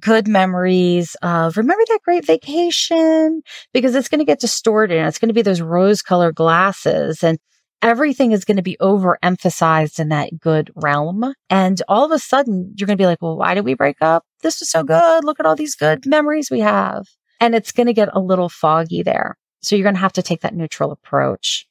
good 0.00 0.26
memories 0.26 1.16
of 1.22 1.56
remember 1.56 1.84
that 1.88 2.00
great 2.04 2.26
vacation 2.26 3.40
because 3.72 3.94
it's 3.94 4.08
going 4.08 4.18
to 4.18 4.24
get 4.24 4.40
distorted 4.40 4.98
and 4.98 5.06
it's 5.06 5.18
going 5.18 5.28
to 5.28 5.34
be 5.34 5.42
those 5.42 5.60
rose 5.60 6.02
colored 6.02 6.34
glasses 6.34 7.22
and 7.22 7.38
everything 7.82 8.32
is 8.32 8.44
going 8.44 8.56
to 8.56 8.64
be 8.64 8.76
overemphasized 8.80 10.00
in 10.00 10.08
that 10.08 10.30
good 10.40 10.72
realm. 10.74 11.32
And 11.48 11.80
all 11.86 12.04
of 12.04 12.10
a 12.10 12.18
sudden 12.18 12.74
you're 12.76 12.86
going 12.86 12.98
to 12.98 13.02
be 13.02 13.06
like, 13.06 13.22
well, 13.22 13.36
why 13.36 13.54
did 13.54 13.64
we 13.64 13.74
break 13.74 13.98
up? 14.00 14.24
This 14.42 14.58
was 14.58 14.70
so 14.70 14.82
good. 14.82 15.24
Look 15.24 15.38
at 15.38 15.46
all 15.46 15.56
these 15.56 15.76
good 15.76 16.04
memories 16.04 16.50
we 16.50 16.60
have. 16.60 17.06
And 17.38 17.54
it's 17.54 17.70
going 17.70 17.86
to 17.86 17.92
get 17.92 18.08
a 18.12 18.18
little 18.18 18.48
foggy 18.48 19.02
there. 19.02 19.36
So 19.62 19.76
you're 19.76 19.84
going 19.84 19.94
to 19.94 20.00
have 20.00 20.12
to 20.14 20.22
take 20.22 20.42
that 20.42 20.54
neutral 20.54 20.92
approach. 20.92 21.66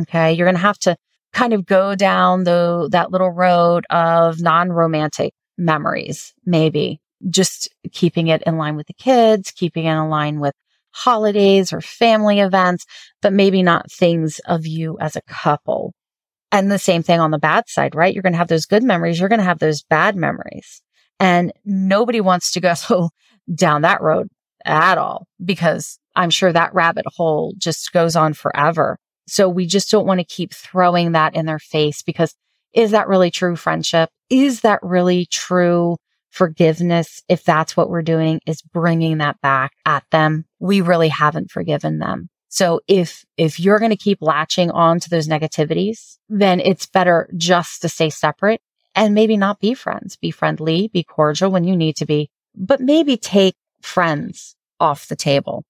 Okay. 0.00 0.32
You're 0.32 0.46
going 0.46 0.56
to 0.56 0.60
have 0.60 0.78
to 0.80 0.96
kind 1.32 1.52
of 1.52 1.66
go 1.66 1.94
down 1.94 2.44
the, 2.44 2.88
that 2.92 3.10
little 3.10 3.30
road 3.30 3.84
of 3.90 4.40
non-romantic 4.40 5.34
memories, 5.58 6.32
maybe 6.44 7.00
just 7.28 7.68
keeping 7.92 8.28
it 8.28 8.42
in 8.46 8.58
line 8.58 8.76
with 8.76 8.86
the 8.86 8.94
kids, 8.94 9.50
keeping 9.50 9.84
it 9.84 9.92
in 9.92 10.08
line 10.08 10.40
with 10.40 10.54
holidays 10.92 11.72
or 11.72 11.80
family 11.80 12.40
events, 12.40 12.86
but 13.20 13.32
maybe 13.32 13.62
not 13.62 13.90
things 13.90 14.38
of 14.46 14.66
you 14.66 14.98
as 15.00 15.16
a 15.16 15.22
couple. 15.22 15.94
And 16.52 16.70
the 16.70 16.78
same 16.78 17.02
thing 17.02 17.20
on 17.20 17.32
the 17.32 17.38
bad 17.38 17.68
side, 17.68 17.94
right? 17.94 18.14
You're 18.14 18.22
going 18.22 18.32
to 18.32 18.38
have 18.38 18.48
those 18.48 18.66
good 18.66 18.82
memories. 18.82 19.18
You're 19.18 19.28
going 19.28 19.40
to 19.40 19.44
have 19.44 19.58
those 19.58 19.82
bad 19.82 20.16
memories 20.16 20.80
and 21.18 21.52
nobody 21.64 22.20
wants 22.20 22.52
to 22.52 22.60
go 22.60 23.10
down 23.54 23.82
that 23.82 24.02
road 24.02 24.28
at 24.66 24.98
all 24.98 25.26
because 25.44 25.98
I'm 26.14 26.30
sure 26.30 26.52
that 26.52 26.74
rabbit 26.74 27.04
hole 27.06 27.54
just 27.58 27.92
goes 27.92 28.16
on 28.16 28.34
forever. 28.34 28.98
So 29.28 29.48
we 29.48 29.66
just 29.66 29.90
don't 29.90 30.06
want 30.06 30.20
to 30.20 30.24
keep 30.24 30.54
throwing 30.54 31.12
that 31.12 31.34
in 31.34 31.46
their 31.46 31.58
face 31.58 32.02
because 32.02 32.34
is 32.72 32.90
that 32.90 33.08
really 33.08 33.30
true 33.30 33.56
friendship? 33.56 34.10
Is 34.28 34.60
that 34.60 34.80
really 34.82 35.26
true 35.26 35.96
forgiveness? 36.30 37.22
If 37.28 37.44
that's 37.44 37.76
what 37.76 37.88
we're 37.88 38.02
doing 38.02 38.40
is 38.46 38.62
bringing 38.62 39.18
that 39.18 39.40
back 39.40 39.72
at 39.84 40.04
them. 40.10 40.44
We 40.58 40.80
really 40.80 41.08
haven't 41.08 41.50
forgiven 41.50 41.98
them. 41.98 42.28
So 42.48 42.80
if, 42.86 43.24
if 43.36 43.58
you're 43.58 43.78
going 43.78 43.90
to 43.90 43.96
keep 43.96 44.18
latching 44.20 44.70
on 44.70 45.00
to 45.00 45.10
those 45.10 45.28
negativities, 45.28 46.18
then 46.28 46.60
it's 46.60 46.86
better 46.86 47.28
just 47.36 47.82
to 47.82 47.88
stay 47.88 48.10
separate 48.10 48.60
and 48.94 49.14
maybe 49.14 49.36
not 49.36 49.60
be 49.60 49.74
friends, 49.74 50.16
be 50.16 50.30
friendly, 50.30 50.88
be 50.88 51.02
cordial 51.02 51.50
when 51.50 51.64
you 51.64 51.76
need 51.76 51.96
to 51.96 52.06
be, 52.06 52.30
but 52.54 52.80
maybe 52.80 53.16
take 53.16 53.56
friends 53.86 54.56
off 54.80 55.08
the 55.08 55.16
table. 55.16 55.64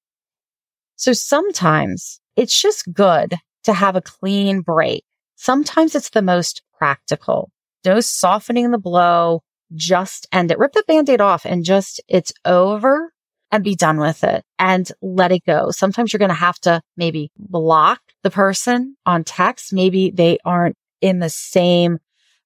So 0.96 1.12
sometimes 1.12 2.20
it's 2.36 2.60
just 2.60 2.92
good 2.92 3.34
to 3.64 3.72
have 3.72 3.96
a 3.96 4.00
clean 4.00 4.62
break. 4.62 5.04
Sometimes 5.36 5.94
it's 5.94 6.10
the 6.10 6.22
most 6.22 6.62
practical. 6.78 7.50
No 7.84 8.00
softening 8.00 8.70
the 8.70 8.78
blow. 8.78 9.42
Just 9.74 10.26
end 10.32 10.50
it. 10.50 10.58
Rip 10.58 10.72
the 10.72 10.84
band-aid 10.86 11.20
off 11.20 11.44
and 11.44 11.64
just 11.64 12.00
it's 12.08 12.32
over 12.44 13.12
and 13.52 13.62
be 13.62 13.74
done 13.74 13.98
with 13.98 14.24
it 14.24 14.44
and 14.58 14.90
let 15.02 15.32
it 15.32 15.44
go. 15.44 15.70
Sometimes 15.70 16.12
you're 16.12 16.18
going 16.18 16.28
to 16.28 16.34
have 16.34 16.58
to 16.60 16.80
maybe 16.96 17.30
block 17.38 18.00
the 18.22 18.30
person 18.30 18.96
on 19.06 19.24
text. 19.24 19.72
Maybe 19.72 20.10
they 20.10 20.38
aren't 20.44 20.76
in 21.00 21.18
the 21.18 21.30
same 21.30 21.98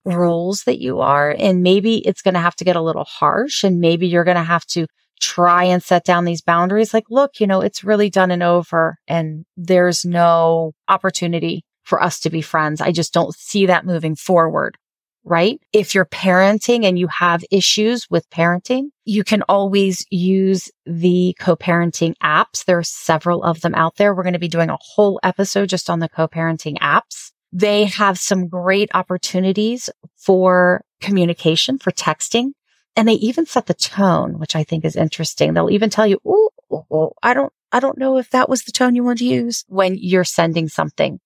rules 0.05 0.65
that 0.65 0.81
you 0.81 1.01
are. 1.01 1.35
And 1.39 1.63
maybe 1.63 1.99
it's 1.99 2.23
going 2.23 2.35
to 2.35 2.41
have 2.41 2.57
to 2.57 2.65
get 2.65 2.77
a 2.77 2.83
little 2.83 3.05
harsh 3.05 3.65
and 3.65 3.81
maybe 3.81 4.07
you're 4.09 4.25
going 4.25 4.37
to 4.37 4.43
have 4.43 4.67
to 4.67 4.87
try 5.21 5.65
and 5.65 5.83
set 5.83 6.05
down 6.05 6.25
these 6.25 6.41
boundaries. 6.41 6.93
Like, 6.95 7.05
look, 7.11 7.41
you 7.41 7.47
know, 7.47 7.61
it's 7.61 7.85
really 7.85 8.11
done 8.11 8.31
and 8.31 8.43
over 8.43 8.97
and 9.07 9.45
there's 9.57 10.05
no 10.05 10.73
opportunity 10.89 11.65
for 11.85 12.03
us 12.03 12.21
to 12.21 12.31
be 12.31 12.43
friends. 12.43 12.81
I 12.81 12.93
just 12.93 13.13
don't 13.13 13.35
see 13.35 13.67
that 13.67 13.87
moving 13.87 14.17
forward. 14.17 14.77
Right. 15.23 15.61
If 15.75 15.95
you're 15.95 16.07
parenting 16.07 16.85
and 16.85 16.99
you 16.99 17.07
have 17.09 17.45
issues 17.51 18.09
with 18.09 18.29
parenting, 18.31 18.85
you 19.05 19.23
can 19.23 19.43
always 19.51 20.07
use 20.11 20.71
the 20.87 21.37
co-parenting 21.39 22.15
apps. 22.23 22.65
There 22.65 22.79
are 22.79 22.83
several 22.83 23.43
of 23.43 23.61
them 23.61 23.75
out 23.75 23.97
there. 23.97 24.15
We're 24.15 24.23
going 24.23 24.33
to 24.33 24.39
be 24.39 24.49
doing 24.49 24.71
a 24.71 24.79
whole 24.81 25.21
episode 25.23 25.69
just 25.69 25.91
on 25.91 25.99
the 25.99 26.09
co-parenting 26.09 26.79
apps. 26.79 27.33
They 27.53 27.85
have 27.85 28.19
some 28.19 28.49
great 28.49 28.89
opportunities 28.95 29.91
for 30.17 30.85
communication, 31.03 31.79
for 31.79 31.91
texting. 31.91 32.53
And 32.97 33.09
they 33.09 33.15
even 33.15 33.47
set 33.47 33.67
the 33.67 33.75
tone, 33.75 34.39
which 34.39 34.57
I 34.57 34.65
think 34.65 34.85
is 34.85 34.97
interesting. 34.97 35.55
They'll 35.55 35.71
even 35.71 35.91
tell 35.91 36.07
you, 36.07 36.21
oh, 36.25 37.13
I 37.23 37.35
don't, 37.35 37.53
I 37.73 37.81
don't 37.81 37.99
know 37.99 38.19
if 38.19 38.31
that 38.31 38.49
was 38.49 38.63
the 38.63 38.73
tone 38.73 38.95
you 38.95 39.05
want 39.05 39.19
to 39.21 39.25
use 39.25 39.65
when 39.69 39.97
you're 39.99 40.25
sending 40.25 40.69
something. 40.69 41.21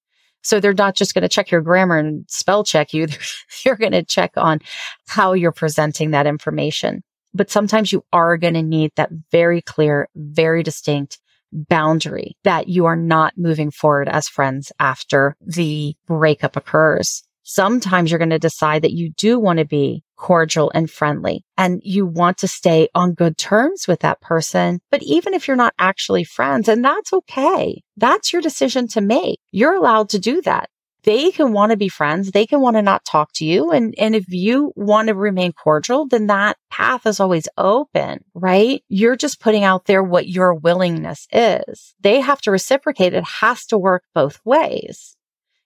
So 0.44 0.60
they're 0.60 0.74
not 0.74 0.94
just 0.94 1.14
going 1.14 1.22
to 1.22 1.28
check 1.28 1.50
your 1.50 1.62
grammar 1.62 1.96
and 1.96 2.26
spell 2.28 2.64
check 2.64 2.92
you. 2.92 3.08
They're 3.64 3.76
going 3.76 3.92
to 3.92 4.04
check 4.04 4.32
on 4.36 4.60
how 5.08 5.32
you're 5.32 5.52
presenting 5.52 6.10
that 6.10 6.26
information. 6.26 7.02
But 7.32 7.50
sometimes 7.50 7.90
you 7.90 8.04
are 8.12 8.36
going 8.36 8.54
to 8.54 8.62
need 8.62 8.92
that 8.96 9.10
very 9.32 9.62
clear, 9.62 10.08
very 10.14 10.62
distinct 10.62 11.18
boundary 11.50 12.36
that 12.44 12.68
you 12.68 12.84
are 12.84 12.96
not 12.96 13.38
moving 13.38 13.70
forward 13.70 14.08
as 14.08 14.28
friends 14.28 14.70
after 14.78 15.34
the 15.40 15.96
breakup 16.06 16.56
occurs. 16.56 17.22
Sometimes 17.42 18.10
you're 18.10 18.18
going 18.18 18.30
to 18.30 18.38
decide 18.38 18.82
that 18.82 18.92
you 18.92 19.10
do 19.10 19.38
want 19.38 19.60
to 19.60 19.64
be 19.64 20.03
cordial 20.16 20.70
and 20.74 20.90
friendly 20.90 21.44
and 21.56 21.80
you 21.84 22.06
want 22.06 22.38
to 22.38 22.48
stay 22.48 22.88
on 22.94 23.14
good 23.14 23.36
terms 23.36 23.86
with 23.88 24.00
that 24.00 24.20
person. 24.20 24.80
But 24.90 25.02
even 25.02 25.34
if 25.34 25.46
you're 25.46 25.56
not 25.56 25.74
actually 25.78 26.24
friends, 26.24 26.68
and 26.68 26.84
that's 26.84 27.12
okay, 27.12 27.82
that's 27.96 28.32
your 28.32 28.42
decision 28.42 28.88
to 28.88 29.00
make. 29.00 29.40
You're 29.50 29.74
allowed 29.74 30.08
to 30.10 30.18
do 30.18 30.40
that 30.42 30.68
they 31.04 31.30
can 31.30 31.52
want 31.52 31.70
to 31.70 31.76
be 31.76 31.88
friends. 31.88 32.30
They 32.30 32.46
can 32.46 32.60
want 32.60 32.76
to 32.76 32.82
not 32.82 33.04
talk 33.04 33.32
to 33.34 33.44
you. 33.44 33.70
And, 33.70 33.94
and 33.98 34.16
if 34.16 34.24
you 34.28 34.72
want 34.74 35.08
to 35.08 35.14
remain 35.14 35.52
cordial, 35.52 36.08
then 36.08 36.26
that 36.26 36.56
path 36.70 37.06
is 37.06 37.20
always 37.20 37.48
open, 37.56 38.24
right? 38.34 38.82
You're 38.88 39.16
just 39.16 39.40
putting 39.40 39.64
out 39.64 39.84
there 39.84 40.02
what 40.02 40.26
your 40.26 40.54
willingness 40.54 41.28
is. 41.32 41.94
They 42.00 42.20
have 42.20 42.40
to 42.42 42.50
reciprocate. 42.50 43.14
It 43.14 43.24
has 43.24 43.66
to 43.66 43.78
work 43.78 44.04
both 44.14 44.40
ways. 44.44 45.16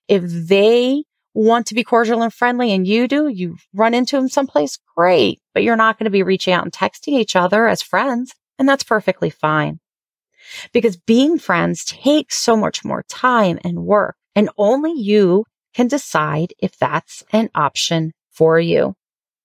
If 0.08 0.24
they 0.26 1.04
want 1.38 1.66
to 1.66 1.74
be 1.74 1.84
cordial 1.84 2.22
and 2.22 2.32
friendly 2.32 2.72
and 2.72 2.86
you 2.86 3.08
do, 3.08 3.28
you 3.28 3.56
run 3.74 3.94
into 3.94 4.16
them 4.16 4.28
someplace, 4.28 4.78
great, 4.96 5.40
but 5.54 5.62
you're 5.62 5.76
not 5.76 5.98
going 5.98 6.04
to 6.04 6.10
be 6.10 6.22
reaching 6.22 6.52
out 6.52 6.64
and 6.64 6.72
texting 6.72 7.18
each 7.18 7.36
other 7.36 7.68
as 7.68 7.82
friends. 7.82 8.32
And 8.58 8.68
that's 8.68 8.84
perfectly 8.84 9.30
fine 9.30 9.78
because 10.72 10.96
being 10.96 11.38
friends 11.38 11.84
takes 11.84 12.36
so 12.40 12.56
much 12.56 12.84
more 12.84 13.04
time 13.08 13.58
and 13.64 13.84
work 13.84 14.16
and 14.34 14.50
only 14.56 14.92
you 14.92 15.44
can 15.74 15.88
decide 15.88 16.52
if 16.58 16.76
that's 16.78 17.22
an 17.32 17.50
option 17.54 18.12
for 18.30 18.58
you. 18.58 18.94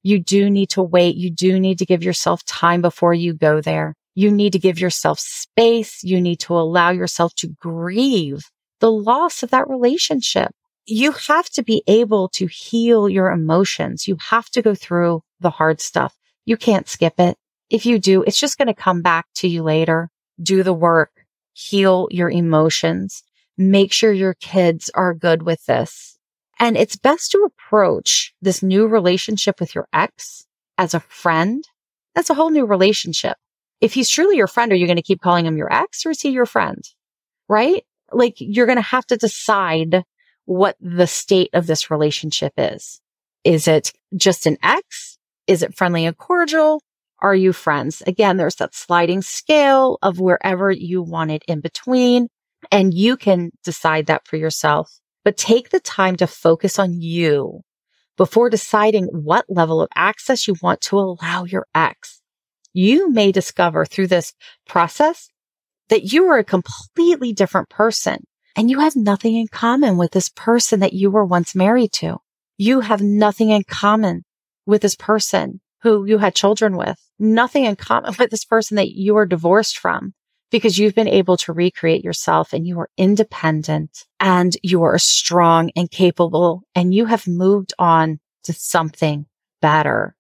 You 0.04 0.20
do 0.20 0.50
need 0.50 0.70
to 0.72 0.84
wait. 0.84 1.16
You 1.16 1.32
do 1.32 1.60
need 1.60 1.80
to 1.80 1.86
give 1.86 2.04
yourself 2.04 2.44
time 2.46 2.82
before 2.82 3.14
you 3.14 3.34
go 3.34 3.62
there. 3.62 3.96
You 4.16 4.32
need 4.32 4.54
to 4.54 4.60
give 4.60 4.80
yourself 4.80 5.20
space. 5.20 6.04
You 6.04 6.22
need 6.22 6.40
to 6.42 6.54
allow 6.54 6.92
yourself 6.92 7.34
to 7.36 7.48
grieve 7.60 8.44
the 8.80 8.92
loss 8.92 9.44
of 9.44 9.52
that 9.52 9.70
relationship. 9.70 10.52
You 10.86 11.12
have 11.12 11.50
to 11.52 11.64
be 11.64 11.84
able 11.88 12.30
to 12.30 12.48
heal 12.48 13.08
your 13.08 13.32
emotions. 13.32 14.08
You 14.08 14.18
have 14.30 14.50
to 14.52 14.62
go 14.62 14.76
through 14.76 15.24
the 15.40 15.50
hard 15.50 15.80
stuff. 15.82 16.16
You 16.46 16.58
can't 16.58 16.90
skip 16.90 17.20
it. 17.20 17.38
If 17.70 17.86
you 17.86 18.00
do, 18.00 18.24
it's 18.24 18.40
just 18.40 18.58
going 18.58 18.68
to 18.68 18.74
come 18.74 19.02
back 19.02 19.28
to 19.36 19.48
you 19.48 19.64
later. 19.64 20.10
Do 20.42 20.64
the 20.64 20.74
work, 20.74 21.12
heal 21.54 22.08
your 22.12 22.30
emotions 22.30 23.24
make 23.58 23.92
sure 23.92 24.12
your 24.12 24.34
kids 24.36 24.90
are 24.94 25.14
good 25.14 25.44
with 25.44 25.66
this. 25.66 26.18
And 26.60 26.78
it's 26.78 26.96
best 26.96 27.32
to 27.32 27.40
approach 27.46 28.34
this 28.42 28.64
new 28.64 28.88
relationship 28.88 29.60
with 29.60 29.76
your 29.76 29.88
ex 29.94 30.46
as 30.78 30.94
a 30.94 31.00
friend. 31.00 31.64
That's 32.16 32.30
a 32.30 32.34
whole 32.36 32.52
new 32.52 32.66
relationship. 32.66 33.38
If 33.82 33.94
he's 33.94 34.10
truly 34.10 34.38
your 34.38 34.48
friend, 34.48 34.72
are 34.72 34.76
you 34.76 34.86
going 34.86 34.98
to 34.98 35.02
keep 35.02 35.22
calling 35.22 35.46
him 35.46 35.58
your 35.58 35.72
ex 35.72 36.06
or 36.06 36.12
is 36.12 36.22
he 36.22 36.30
your 36.30 36.46
friend? 36.46 36.82
Right? 37.50 37.84
Like 38.12 38.36
you're 38.38 38.68
going 38.68 38.78
to 38.78 38.82
have 38.82 39.06
to 39.08 39.18
decide 39.18 40.04
what 40.46 40.76
the 40.80 41.08
state 41.08 41.50
of 41.54 41.68
this 41.68 41.90
relationship 41.90 42.54
is. 42.58 43.00
Is 43.44 43.68
it 43.68 43.92
just 44.16 44.46
an 44.46 44.58
ex? 44.64 45.18
Is 45.48 45.64
it 45.64 45.76
friendly 45.76 46.06
and 46.06 46.18
cordial? 46.18 46.82
Are 47.20 47.36
you 47.36 47.54
friends? 47.54 48.02
Again, 48.06 48.38
there's 48.38 48.56
that 48.56 48.76
sliding 48.76 49.22
scale 49.22 49.98
of 50.02 50.20
wherever 50.20 50.72
you 50.72 51.02
want 51.02 51.32
it 51.32 51.44
in 51.48 51.62
between. 51.62 52.28
And 52.72 52.94
you 52.94 53.18
can 53.18 53.52
decide 53.64 54.08
that 54.08 54.28
for 54.28 54.38
yourself, 54.38 54.92
but 55.24 55.38
take 55.38 55.70
the 55.70 55.80
time 55.80 56.16
to 56.18 56.28
focus 56.28 56.80
on 56.80 57.02
you 57.02 57.62
before 58.18 58.50
deciding 58.50 59.06
what 59.06 59.46
level 59.50 59.82
of 59.82 59.90
access 59.96 60.48
you 60.48 60.56
want 60.62 60.82
to 60.82 61.00
allow 61.00 61.46
your 61.46 61.66
ex. 61.74 62.22
You 62.74 63.10
may 63.12 63.32
discover 63.32 63.86
through 63.86 64.08
this 64.08 64.34
process 64.68 65.30
that 65.90 66.12
you 66.12 66.26
are 66.26 66.38
a 66.38 66.44
completely 66.44 67.34
different 67.34 67.70
person 67.70 68.24
and 68.56 68.70
you 68.70 68.80
have 68.80 68.96
nothing 68.96 69.36
in 69.36 69.48
common 69.48 69.98
with 69.98 70.12
this 70.12 70.30
person 70.30 70.80
that 70.82 70.94
you 70.94 71.10
were 71.10 71.26
once 71.26 71.56
married 71.56 71.92
to. 71.94 72.18
You 72.58 72.82
have 72.82 73.02
nothing 73.02 73.50
in 73.50 73.64
common 73.64 74.24
with 74.66 74.82
this 74.82 74.96
person 74.96 75.60
who 75.82 76.06
you 76.06 76.18
had 76.18 76.36
children 76.36 76.78
with, 76.78 76.98
nothing 77.20 77.66
in 77.66 77.76
common 77.76 78.14
with 78.20 78.30
this 78.30 78.46
person 78.46 78.76
that 78.76 78.92
you 78.92 79.18
are 79.18 79.26
divorced 79.26 79.78
from 79.78 80.14
because 80.52 80.78
you've 80.78 80.94
been 80.96 81.08
able 81.08 81.36
to 81.36 81.52
recreate 81.52 82.04
yourself 82.04 82.54
and 82.54 82.68
you 82.68 82.80
are 82.80 82.90
independent 82.96 84.06
and 84.20 84.56
you 84.62 84.84
are 84.84 85.00
strong 85.00 85.72
and 85.76 85.90
capable 85.90 86.62
and 86.76 86.94
you 86.94 87.06
have 87.06 87.28
moved 87.28 87.74
on 87.80 88.20
to 88.44 88.54
something 88.54 89.26
better. 89.62 90.16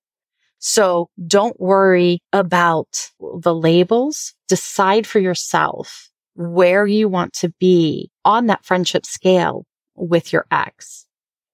So 0.57 1.09
don't 1.27 1.59
worry 1.59 2.23
about 2.31 3.11
the 3.19 3.53
labels. 3.53 4.33
Decide 4.47 5.05
for 5.05 5.19
yourself 5.19 6.09
where 6.35 6.85
you 6.85 7.07
want 7.07 7.33
to 7.33 7.49
be 7.59 8.09
on 8.25 8.47
that 8.47 8.65
friendship 8.65 9.05
scale 9.05 9.65
with 9.95 10.33
your 10.33 10.45
ex 10.51 11.05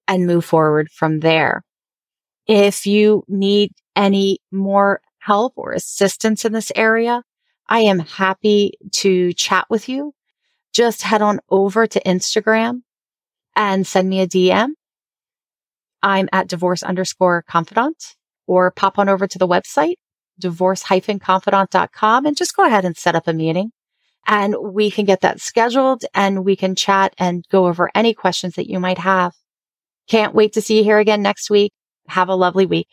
and 0.07 0.25
move 0.25 0.45
forward 0.45 0.89
from 0.91 1.19
there. 1.19 1.63
If 2.47 2.87
you 2.87 3.23
need 3.27 3.71
any 3.95 4.39
more 4.51 5.01
help 5.19 5.53
or 5.55 5.71
assistance 5.71 6.45
in 6.45 6.53
this 6.53 6.71
area, 6.75 7.23
I 7.67 7.81
am 7.81 7.99
happy 7.99 8.73
to 8.93 9.33
chat 9.33 9.67
with 9.69 9.87
you. 9.87 10.13
Just 10.73 11.03
head 11.03 11.21
on 11.21 11.39
over 11.49 11.85
to 11.85 12.01
Instagram 12.01 12.81
and 13.55 13.85
send 13.85 14.09
me 14.09 14.21
a 14.21 14.27
DM. 14.27 14.69
I'm 16.01 16.29
at 16.31 16.47
divorce 16.47 16.81
underscore 16.81 17.43
confidante 17.43 18.15
or 18.47 18.71
pop 18.71 18.97
on 18.97 19.09
over 19.09 19.27
to 19.27 19.37
the 19.37 19.47
website, 19.47 19.95
divorce-confidante.com 20.39 22.25
and 22.25 22.37
just 22.37 22.55
go 22.55 22.65
ahead 22.65 22.85
and 22.85 22.97
set 22.97 23.15
up 23.15 23.27
a 23.27 23.33
meeting 23.33 23.71
and 24.29 24.55
we 24.61 24.89
can 24.91 25.05
get 25.05 25.21
that 25.21 25.41
scheduled 25.41 26.05
and 26.13 26.45
we 26.45 26.55
can 26.55 26.75
chat 26.75 27.15
and 27.17 27.43
go 27.49 27.65
over 27.65 27.89
any 27.95 28.13
questions 28.13 28.53
that 28.55 28.69
you 28.69 28.79
might 28.79 28.99
have. 28.99 29.33
Can't 30.07 30.35
wait 30.35 30.53
to 30.53 30.61
see 30.61 30.77
you 30.77 30.83
here 30.83 30.99
again 30.99 31.23
next 31.23 31.49
week. 31.49 31.73
Have 32.07 32.29
a 32.29 32.35
lovely 32.35 32.67
week. 32.67 32.87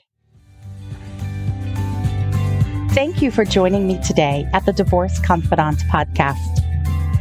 Thank 2.93 3.21
you 3.21 3.31
for 3.31 3.45
joining 3.45 3.87
me 3.87 4.01
today 4.03 4.49
at 4.55 4.65
the 4.65 4.73
Divorce 4.73 5.21
Confidante 5.21 5.83
podcast. 5.91 6.63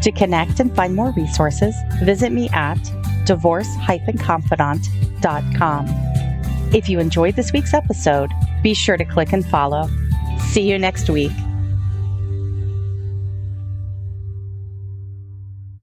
To 0.02 0.12
connect 0.12 0.62
and 0.62 0.74
find 0.74 0.96
more 0.96 1.12
resources, 1.12 1.76
visit 2.02 2.32
me 2.32 2.48
at 2.50 2.80
divorce-confidante.com. 3.26 5.86
If 6.74 6.88
you 6.88 7.00
enjoyed 7.00 7.36
this 7.36 7.52
week's 7.52 7.74
episode, 7.74 8.32
be 8.64 8.74
sure 8.74 8.96
to 8.96 9.04
click 9.04 9.34
and 9.34 9.46
follow. 9.46 9.90
See 10.52 10.70
you 10.70 10.80
next 10.80 11.10
week. 11.10 11.34